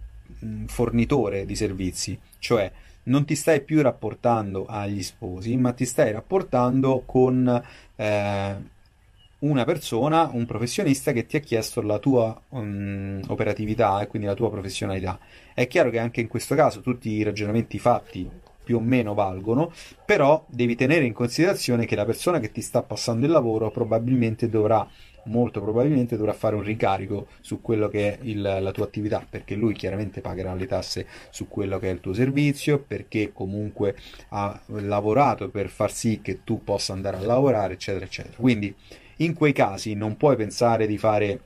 mm, 0.45 0.65
fornitore 0.65 1.45
di 1.45 1.56
servizi, 1.56 2.17
cioè 2.39 2.71
non 3.04 3.26
ti 3.26 3.36
stai 3.36 3.62
più 3.62 3.82
rapportando 3.82 4.65
agli 4.65 5.04
sposi, 5.04 5.56
ma 5.58 5.74
ti 5.74 5.86
stai 5.86 6.12
rapportando 6.12 7.04
con 7.06 7.63
eh, 7.95 8.56
una 9.39 9.65
persona, 9.65 10.30
un 10.32 10.45
professionista 10.45 11.12
che 11.12 11.26
ti 11.26 11.36
ha 11.38 11.39
chiesto 11.39 11.82
la 11.82 12.00
tua 12.00 12.39
mm, 12.56 13.24
operatività 13.28 14.02
e 14.02 14.08
quindi 14.08 14.28
la 14.28 14.34
tua 14.34 14.50
professionalità. 14.50 15.19
È 15.54 15.67
chiaro 15.67 15.89
che 15.89 16.00
anche 16.00 16.21
in 16.21 16.28
questo 16.28 16.56
caso 16.56 16.82
tutti 16.82 17.10
i 17.10 17.24
ragionamenti 17.24 17.78
fatti 17.78 18.30
più 18.65 18.78
o 18.78 18.80
meno 18.80 19.13
valgono, 19.13 19.71
però 20.06 20.43
devi 20.50 20.76
tenere 20.76 21.06
in 21.06 21.13
considerazione 21.13 21.86
che 21.86 21.95
la 21.95 22.06
persona 22.06 22.39
che 22.39 22.52
ti 22.52 22.62
sta 22.62 22.82
passando 22.82 23.26
il 23.26 23.32
lavoro 23.32 23.69
probabilmente 23.69 24.50
dovrà, 24.50 24.86
molto 25.26 25.62
probabilmente 25.62 26.17
dovrà 26.17 26.34
fare 26.34 26.56
un 26.56 26.63
ricarico 26.63 27.28
su 27.41 27.62
quello 27.62 27.88
che 27.88 28.13
è 28.13 28.19
il- 28.24 28.41
la 28.41 28.71
tua 28.71 28.86
attività, 28.86 29.24
perché 29.30 29.54
lui 29.54 29.74
chiaramente 29.74 30.19
pagherà 30.19 30.56
le 30.56 30.65
tasse 30.65 31.06
su 31.30 31.48
quello 31.48 31.78
che 31.78 31.89
è 31.89 31.93
il 31.93 32.00
tuo 32.00 32.13
servizio, 32.13 32.80
perché 32.80 33.32
comunque 33.32 33.95
ha 34.30 34.60
lavorato 34.67 35.50
per 35.50 35.69
far 35.69 35.91
sì 35.91 36.21
che 36.24 36.43
tu 36.43 36.63
possa 36.63 36.93
andare 36.93 37.17
a 37.17 37.21
lavorare, 37.21 37.74
eccetera, 37.74 38.06
eccetera. 38.06 38.36
Quindi 38.38 38.76
in 39.17 39.34
quei 39.34 39.54
casi 39.54 39.93
non 39.93 40.17
puoi 40.17 40.36
pensare 40.36 40.88
di 40.88 40.97
fare 40.97 41.39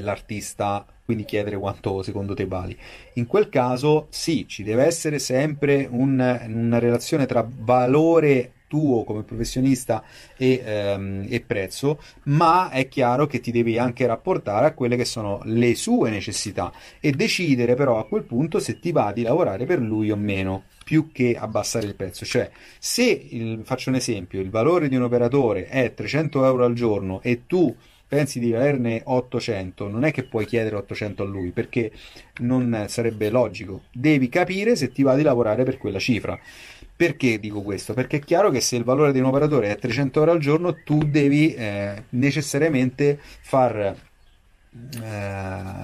l'artista, 0.00 0.84
quindi 1.04 1.24
chiedere 1.24 1.56
quanto 1.58 2.02
secondo 2.02 2.34
te 2.34 2.46
vali. 2.46 2.76
In 3.14 3.26
quel 3.26 3.48
caso 3.48 4.06
sì, 4.10 4.46
ci 4.46 4.62
deve 4.62 4.84
essere 4.84 5.18
sempre 5.18 5.86
un- 5.90 6.40
una 6.48 6.78
relazione 6.78 7.26
tra 7.26 7.46
valore 7.48 8.52
tuo 8.70 9.02
come 9.02 9.24
professionista 9.24 10.04
e, 10.36 10.62
ehm, 10.64 11.26
e 11.28 11.40
prezzo, 11.40 12.00
ma 12.24 12.70
è 12.70 12.86
chiaro 12.86 13.26
che 13.26 13.40
ti 13.40 13.50
devi 13.50 13.78
anche 13.78 14.06
rapportare 14.06 14.66
a 14.66 14.74
quelle 14.74 14.94
che 14.96 15.04
sono 15.04 15.40
le 15.44 15.74
sue 15.74 16.08
necessità 16.10 16.72
e 17.00 17.10
decidere 17.10 17.74
però 17.74 17.98
a 17.98 18.06
quel 18.06 18.22
punto 18.22 18.60
se 18.60 18.78
ti 18.78 18.92
va 18.92 19.10
di 19.12 19.22
lavorare 19.22 19.66
per 19.66 19.80
lui 19.80 20.12
o 20.12 20.16
meno, 20.16 20.62
più 20.84 21.10
che 21.10 21.36
abbassare 21.36 21.86
il 21.86 21.96
prezzo. 21.96 22.24
Cioè, 22.24 22.48
se 22.78 23.02
il- 23.30 23.62
faccio 23.64 23.90
un 23.90 23.96
esempio, 23.96 24.40
il 24.40 24.50
valore 24.50 24.88
di 24.88 24.94
un 24.94 25.02
operatore 25.02 25.66
è 25.66 25.92
300 25.92 26.44
euro 26.44 26.64
al 26.64 26.74
giorno 26.74 27.20
e 27.22 27.46
tu 27.48 27.74
pensi 28.06 28.40
di 28.40 28.52
averne 28.54 29.02
800, 29.04 29.88
non 29.88 30.04
è 30.04 30.10
che 30.12 30.24
puoi 30.24 30.44
chiedere 30.46 30.76
800 30.76 31.22
a 31.22 31.26
lui 31.26 31.50
perché 31.52 31.92
non 32.40 32.86
sarebbe 32.88 33.30
logico. 33.30 33.82
Devi 33.92 34.28
capire 34.28 34.74
se 34.76 34.90
ti 34.90 35.02
va 35.04 35.14
di 35.14 35.22
lavorare 35.22 35.62
per 35.64 35.78
quella 35.78 35.98
cifra. 36.00 36.38
Perché 37.00 37.40
dico 37.40 37.62
questo? 37.62 37.94
Perché 37.94 38.18
è 38.18 38.20
chiaro 38.20 38.50
che 38.50 38.60
se 38.60 38.76
il 38.76 38.84
valore 38.84 39.12
di 39.12 39.20
un 39.20 39.24
operatore 39.24 39.70
è 39.70 39.78
300 39.78 40.18
euro 40.18 40.32
al 40.32 40.38
giorno, 40.38 40.82
tu 40.84 41.02
devi 41.02 41.54
eh, 41.54 42.04
necessariamente 42.10 43.18
far 43.40 43.74
eh, 43.78 43.96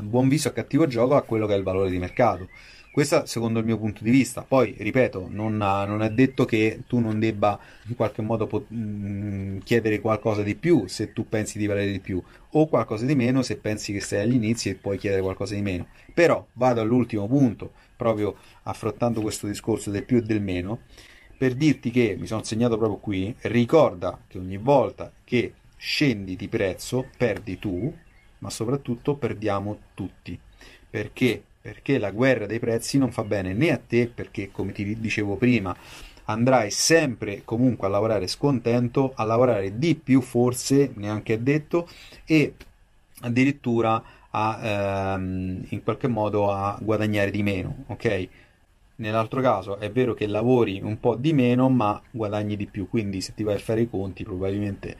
buon 0.03 0.29
viso 0.29 0.49
a 0.49 0.51
cattivo 0.51 0.87
gioco 0.87 1.17
a 1.17 1.23
quello 1.23 1.47
che 1.47 1.55
è 1.55 1.57
il 1.57 1.63
valore 1.63 1.89
di 1.89 1.97
mercato. 1.97 2.51
Questo 2.97 3.27
secondo 3.27 3.59
il 3.59 3.67
mio 3.67 3.77
punto 3.77 4.03
di 4.03 4.11
vista. 4.11 4.41
Poi, 4.41 4.75
ripeto, 4.79 5.27
non, 5.29 5.59
non 5.59 6.01
è 6.01 6.09
detto 6.09 6.47
che 6.47 6.81
tu 6.87 6.99
non 6.99 7.19
debba 7.19 7.61
in 7.89 7.95
qualche 7.95 8.23
modo 8.23 8.47
pot- 8.47 8.73
mm, 8.73 9.59
chiedere 9.59 10.01
qualcosa 10.01 10.43
di 10.43 10.55
più 10.55 10.87
se 10.87 11.13
tu 11.13 11.29
pensi 11.29 11.59
di 11.59 11.67
valere 11.67 11.93
di 11.93 12.01
più, 12.01 12.23
o 12.53 12.67
qualcosa 12.67 13.05
di 13.05 13.15
meno 13.15 13.43
se 13.43 13.59
pensi 13.59 13.93
che 13.93 14.01
sei 14.01 14.23
agli 14.23 14.33
inizi 14.33 14.71
e 14.71 14.77
puoi 14.77 14.97
chiedere 14.97 15.21
qualcosa 15.21 15.55
di 15.55 15.61
meno. 15.61 15.89
Però 16.15 16.47
vado 16.55 16.81
all'ultimo 16.81 17.27
punto, 17.27 17.73
proprio 17.95 18.35
affrontando 18.63 19.21
questo 19.21 19.47
discorso 19.47 19.91
del 19.91 20.05
più 20.05 20.17
e 20.17 20.23
del 20.23 20.41
meno, 20.41 20.79
per 21.37 21.53
dirti 21.53 21.91
che 21.91 22.17
mi 22.19 22.27
sono 22.27 22.45
segnato 22.45 22.79
proprio 22.79 22.97
qui, 22.97 23.37
ricorda 23.43 24.19
che 24.27 24.39
ogni 24.39 24.57
volta 24.57 25.13
che 25.23 25.53
scendi 25.77 26.35
di 26.35 26.49
prezzo 26.49 27.11
perdi 27.19 27.59
tu, 27.59 27.95
ma 28.39 28.49
soprattutto 28.49 29.17
perdiamo 29.17 29.81
tutti. 29.93 30.41
Perché 30.89 31.43
perché 31.67 31.99
la 31.99 32.13
guerra 32.13 32.47
dei 32.47 32.61
prezzi 32.61 32.97
non 32.97 33.11
fa 33.11 33.25
bene 33.25 33.53
né 33.53 33.73
a 33.73 33.81
te 33.85 34.07
perché 34.07 34.53
come 34.53 34.71
ti 34.71 35.01
dicevo 35.01 35.35
prima 35.35 35.77
andrai 36.27 36.71
sempre 36.71 37.43
comunque 37.45 37.89
a 37.89 37.91
lavorare 37.91 38.29
scontento, 38.29 39.13
a 39.17 39.25
lavorare 39.25 39.77
di 39.77 39.97
più 39.97 40.21
forse, 40.21 40.93
neanche 40.95 41.35
è 41.35 41.39
detto, 41.39 41.89
e 42.25 42.55
addirittura 43.23 44.03
a, 44.31 44.61
ehm, 44.63 45.67
in 45.71 45.83
qualche 45.83 46.07
modo 46.09 46.53
a 46.53 46.79
guadagnare 46.81 47.31
di 47.31 47.43
meno, 47.43 47.85
ok? 47.87 48.29
Nell'altro 48.97 49.41
caso 49.41 49.79
è 49.79 49.91
vero 49.91 50.15
che 50.15 50.27
lavori 50.27 50.81
un 50.81 50.99
po' 51.01 51.17
di 51.17 51.33
meno 51.33 51.69
ma 51.69 52.01
guadagni 52.11 52.57
di 52.57 52.67
più, 52.67 52.89
quindi 52.89 53.21
se 53.21 53.35
ti 53.35 53.43
vai 53.43 53.55
a 53.55 53.59
fare 53.59 53.81
i 53.83 53.91
conti 53.91 54.23
probabilmente... 54.23 54.97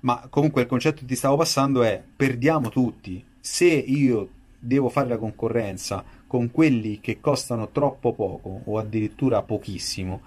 Ma 0.00 0.26
comunque 0.28 0.62
il 0.62 0.66
concetto 0.66 1.00
che 1.00 1.06
ti 1.06 1.14
stavo 1.14 1.36
passando 1.36 1.84
è 1.84 2.02
perdiamo 2.16 2.70
tutti. 2.70 3.24
Se 3.38 3.66
io 3.66 4.28
devo 4.64 4.88
fare 4.88 5.08
la 5.08 5.18
concorrenza 5.18 6.04
con 6.26 6.52
quelli 6.52 7.00
che 7.00 7.18
costano 7.20 7.70
troppo 7.70 8.12
poco 8.12 8.60
o 8.64 8.78
addirittura 8.78 9.42
pochissimo, 9.42 10.22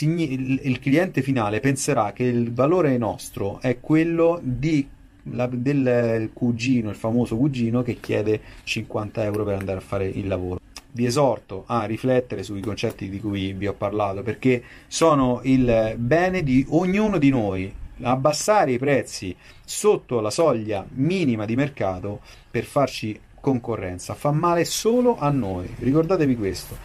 il 0.00 0.78
cliente 0.80 1.22
finale 1.22 1.60
penserà 1.60 2.12
che 2.12 2.24
il 2.24 2.52
valore 2.52 2.96
nostro 2.96 3.60
è 3.60 3.78
quello 3.80 4.40
di, 4.42 4.88
la, 5.30 5.46
del 5.46 6.30
cugino, 6.32 6.88
il 6.88 6.96
famoso 6.96 7.36
cugino 7.36 7.82
che 7.82 8.00
chiede 8.00 8.40
50 8.64 9.22
euro 9.22 9.44
per 9.44 9.58
andare 9.58 9.78
a 9.78 9.82
fare 9.82 10.08
il 10.08 10.26
lavoro. 10.26 10.60
Vi 10.90 11.04
esorto 11.04 11.64
a 11.66 11.84
riflettere 11.84 12.42
sui 12.42 12.60
concetti 12.60 13.08
di 13.08 13.20
cui 13.20 13.52
vi 13.52 13.66
ho 13.66 13.74
parlato 13.74 14.22
perché 14.22 14.62
sono 14.86 15.40
il 15.44 15.94
bene 15.98 16.42
di 16.42 16.64
ognuno 16.70 17.18
di 17.18 17.28
noi. 17.28 17.72
Abbassare 18.02 18.72
i 18.72 18.78
prezzi 18.78 19.36
sotto 19.64 20.20
la 20.20 20.30
soglia 20.30 20.84
minima 20.94 21.44
di 21.44 21.54
mercato 21.54 22.20
per 22.50 22.64
farci 22.64 23.18
concorrenza, 23.44 24.14
fa 24.14 24.32
male 24.32 24.64
solo 24.64 25.18
a 25.18 25.28
noi. 25.28 25.72
Ricordatevi 25.78 26.34
questo. 26.34 26.76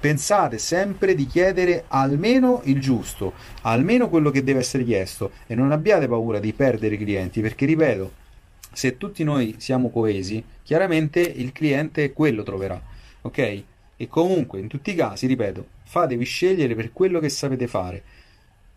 Pensate 0.00 0.56
sempre 0.56 1.14
di 1.14 1.26
chiedere 1.26 1.84
almeno 1.88 2.62
il 2.64 2.80
giusto, 2.80 3.34
almeno 3.62 4.08
quello 4.08 4.30
che 4.30 4.42
deve 4.42 4.60
essere 4.60 4.84
chiesto 4.84 5.32
e 5.46 5.54
non 5.54 5.72
abbiate 5.72 6.08
paura 6.08 6.38
di 6.38 6.54
perdere 6.54 6.94
i 6.94 6.98
clienti 6.98 7.40
perché, 7.40 7.66
ripeto, 7.66 8.12
se 8.72 8.96
tutti 8.96 9.24
noi 9.24 9.56
siamo 9.58 9.90
coesi, 9.90 10.42
chiaramente 10.62 11.20
il 11.20 11.52
cliente 11.52 12.12
quello 12.12 12.42
troverà, 12.42 12.80
ok? 13.22 13.62
E 13.96 14.08
comunque, 14.08 14.60
in 14.60 14.68
tutti 14.68 14.90
i 14.90 14.94
casi, 14.94 15.26
ripeto, 15.26 15.66
fatevi 15.84 16.24
scegliere 16.24 16.74
per 16.74 16.92
quello 16.92 17.18
che 17.18 17.28
sapete 17.28 17.66
fare 17.66 18.02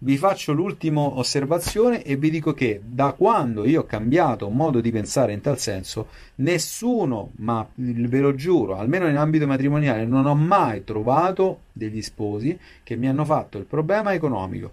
vi 0.01 0.17
faccio 0.17 0.53
l'ultima 0.53 1.01
osservazione 1.01 2.03
e 2.03 2.15
vi 2.15 2.29
dico 2.29 2.53
che 2.53 2.81
da 2.83 3.11
quando 3.11 3.65
io 3.65 3.81
ho 3.81 3.85
cambiato 3.85 4.49
modo 4.49 4.79
di 4.79 4.91
pensare 4.91 5.33
in 5.33 5.41
tal 5.41 5.59
senso, 5.59 6.07
nessuno, 6.35 7.31
ma 7.37 7.67
ve 7.75 8.19
lo 8.19 8.33
giuro, 8.33 8.77
almeno 8.77 9.07
in 9.07 9.17
ambito 9.17 9.45
matrimoniale, 9.45 10.05
non 10.05 10.25
ho 10.25 10.35
mai 10.35 10.85
trovato 10.85 11.63
degli 11.73 12.01
sposi 12.01 12.57
che 12.83 12.95
mi 12.95 13.09
hanno 13.09 13.25
fatto 13.25 13.57
il 13.57 13.65
problema 13.65 14.13
economico. 14.13 14.71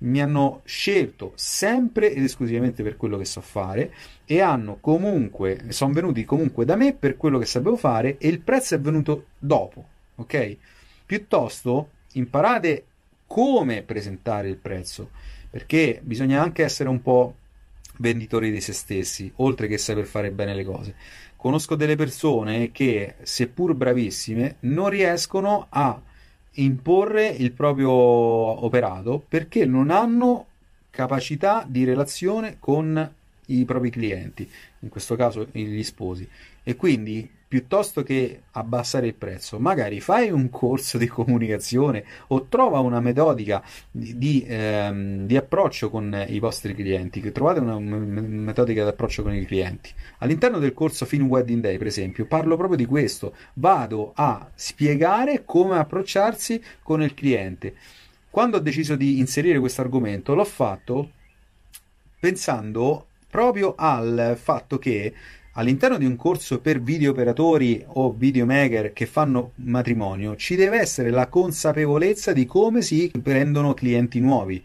Mi 0.00 0.22
hanno 0.22 0.60
scelto 0.64 1.32
sempre 1.34 2.12
ed 2.12 2.22
esclusivamente 2.22 2.84
per 2.84 2.96
quello 2.96 3.18
che 3.18 3.24
so 3.24 3.40
fare 3.40 3.92
e 4.24 4.40
hanno 4.40 4.78
comunque, 4.80 5.64
sono 5.70 5.92
venuti 5.92 6.24
comunque 6.24 6.64
da 6.64 6.76
me 6.76 6.92
per 6.92 7.16
quello 7.16 7.38
che 7.38 7.46
sapevo 7.46 7.76
fare 7.76 8.16
e 8.18 8.28
il 8.28 8.38
prezzo 8.38 8.76
è 8.76 8.80
venuto 8.80 9.26
dopo, 9.40 9.84
ok? 10.14 10.56
Piuttosto 11.04 11.88
imparate 12.12 12.84
come 13.28 13.82
presentare 13.82 14.48
il 14.48 14.56
prezzo, 14.56 15.10
perché 15.48 16.00
bisogna 16.02 16.42
anche 16.42 16.64
essere 16.64 16.88
un 16.88 17.00
po' 17.00 17.34
venditori 17.98 18.50
di 18.50 18.60
se 18.60 18.72
stessi, 18.72 19.30
oltre 19.36 19.68
che 19.68 19.78
saper 19.78 20.06
fare 20.06 20.32
bene 20.32 20.54
le 20.54 20.64
cose. 20.64 20.94
Conosco 21.36 21.76
delle 21.76 21.94
persone 21.94 22.72
che, 22.72 23.14
seppur 23.22 23.74
bravissime, 23.74 24.56
non 24.60 24.88
riescono 24.88 25.66
a 25.68 26.00
imporre 26.54 27.28
il 27.28 27.52
proprio 27.52 27.90
operato 27.90 29.22
perché 29.28 29.64
non 29.64 29.90
hanno 29.90 30.46
capacità 30.90 31.64
di 31.68 31.84
relazione 31.84 32.56
con 32.58 33.14
i 33.48 33.64
propri 33.64 33.90
clienti, 33.90 34.48
in 34.80 34.88
questo 34.88 35.16
caso 35.16 35.48
gli 35.52 35.82
sposi. 35.82 36.28
E 36.62 36.76
quindi 36.76 37.28
piuttosto 37.48 38.02
che 38.02 38.42
abbassare 38.52 39.06
il 39.06 39.14
prezzo, 39.14 39.58
magari 39.58 40.00
fai 40.00 40.30
un 40.30 40.50
corso 40.50 40.98
di 40.98 41.06
comunicazione 41.06 42.04
o 42.28 42.46
trova 42.46 42.80
una 42.80 43.00
metodica 43.00 43.64
di, 43.90 44.18
di, 44.18 44.44
ehm, 44.46 45.24
di 45.26 45.34
approccio 45.34 45.88
con 45.88 46.26
i 46.28 46.38
vostri 46.40 46.74
clienti, 46.74 47.22
che 47.22 47.32
trovate 47.32 47.60
una 47.60 47.78
metodica 47.78 48.82
di 48.82 48.90
approccio 48.90 49.22
con 49.22 49.34
i 49.34 49.46
clienti. 49.46 49.90
All'interno 50.18 50.58
del 50.58 50.74
corso 50.74 51.06
Fin 51.06 51.22
Wedding 51.22 51.62
Day, 51.62 51.78
per 51.78 51.86
esempio, 51.86 52.26
parlo 52.26 52.56
proprio 52.56 52.76
di 52.76 52.84
questo, 52.84 53.34
vado 53.54 54.12
a 54.14 54.50
spiegare 54.54 55.44
come 55.46 55.78
approcciarsi 55.78 56.62
con 56.82 57.02
il 57.02 57.14
cliente. 57.14 57.74
Quando 58.28 58.58
ho 58.58 58.60
deciso 58.60 58.94
di 58.94 59.18
inserire 59.18 59.58
questo 59.58 59.80
argomento, 59.80 60.34
l'ho 60.34 60.44
fatto 60.44 61.12
pensando 62.20 63.06
proprio 63.30 63.74
al 63.76 64.36
fatto 64.40 64.78
che 64.78 65.12
all'interno 65.52 65.98
di 65.98 66.04
un 66.04 66.16
corso 66.16 66.60
per 66.60 66.80
video 66.80 67.10
operatori 67.10 67.82
o 67.86 68.12
videomaker 68.12 68.92
che 68.92 69.06
fanno 69.06 69.52
matrimonio 69.56 70.36
ci 70.36 70.54
deve 70.54 70.78
essere 70.78 71.10
la 71.10 71.26
consapevolezza 71.26 72.32
di 72.32 72.46
come 72.46 72.82
si 72.82 73.10
prendono 73.22 73.74
clienti 73.74 74.20
nuovi 74.20 74.64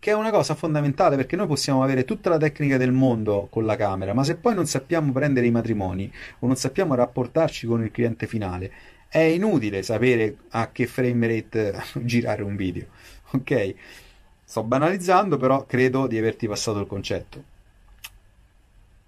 che 0.00 0.12
è 0.12 0.14
una 0.14 0.30
cosa 0.30 0.54
fondamentale 0.54 1.16
perché 1.16 1.34
noi 1.34 1.48
possiamo 1.48 1.82
avere 1.82 2.04
tutta 2.04 2.30
la 2.30 2.36
tecnica 2.38 2.76
del 2.76 2.92
mondo 2.92 3.48
con 3.50 3.64
la 3.64 3.74
camera, 3.74 4.14
ma 4.14 4.22
se 4.22 4.36
poi 4.36 4.54
non 4.54 4.66
sappiamo 4.66 5.10
prendere 5.10 5.46
i 5.46 5.50
matrimoni 5.50 6.10
o 6.38 6.46
non 6.46 6.54
sappiamo 6.54 6.94
rapportarci 6.94 7.66
con 7.66 7.82
il 7.82 7.90
cliente 7.90 8.28
finale, 8.28 8.70
è 9.08 9.18
inutile 9.18 9.82
sapere 9.82 10.36
a 10.50 10.70
che 10.70 10.86
frame 10.86 11.26
rate 11.26 11.82
girare 12.04 12.42
un 12.42 12.54
video. 12.54 12.86
Ok? 13.32 13.74
Sto 14.44 14.62
banalizzando, 14.62 15.36
però 15.36 15.66
credo 15.66 16.06
di 16.06 16.16
averti 16.16 16.46
passato 16.46 16.78
il 16.78 16.86
concetto. 16.86 17.56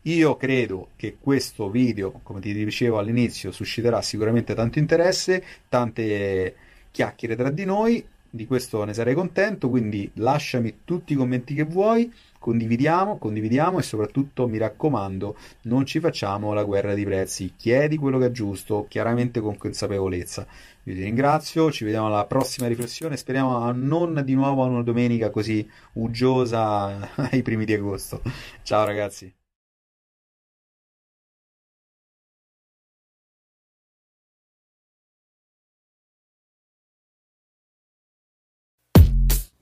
Io 0.05 0.37
credo 0.37 0.89
che 0.97 1.19
questo 1.21 1.69
video, 1.69 2.21
come 2.23 2.41
ti 2.41 2.55
dicevo 2.55 2.99
all'inizio, 2.99 3.53
susciterà 3.53 4.01
sicuramente 4.01 4.55
tanto 4.55 4.79
interesse, 4.79 5.45
tante 5.69 6.55
chiacchiere 6.91 7.37
tra 7.37 7.51
di 7.51 7.67
noi, 7.67 8.03
di 8.31 8.47
questo 8.47 8.83
ne 8.85 8.95
sarei 8.95 9.13
contento, 9.15 9.69
quindi 9.69 10.11
lasciami 10.15 10.81
tutti 10.85 11.13
i 11.13 11.17
commenti 11.17 11.53
che 11.53 11.65
vuoi, 11.65 12.11
condividiamo, 12.39 13.19
condividiamo 13.19 13.79
e 13.79 13.83
soprattutto 13.83 14.49
mi 14.49 14.57
raccomando, 14.57 15.37
non 15.63 15.85
ci 15.85 16.01
facciamo 16.01 16.55
la 16.55 16.65
guerra 16.65 16.95
di 16.95 17.05
prezzi, 17.05 17.53
chiedi 17.57 17.99
quello 17.99 18.19
che 18.19 18.27
è 18.27 18.31
giusto, 18.31 18.87
chiaramente 18.89 19.41
con 19.41 19.59
consapevolezza. 19.59 20.47
Io 20.85 20.95
ti 20.95 21.03
ringrazio, 21.03 21.71
ci 21.71 21.85
vediamo 21.85 22.07
alla 22.07 22.25
prossima 22.25 22.69
riflessione, 22.69 23.19
speriamo 23.19 23.71
non 23.73 24.23
di 24.25 24.33
nuovo 24.33 24.63
a 24.63 24.67
una 24.67 24.83
domenica 24.83 25.29
così 25.29 25.69
uggiosa 25.95 27.13
ai 27.31 27.43
primi 27.43 27.67
di 27.67 27.75
agosto. 27.75 28.23
Ciao 28.63 28.87
ragazzi. 28.87 29.40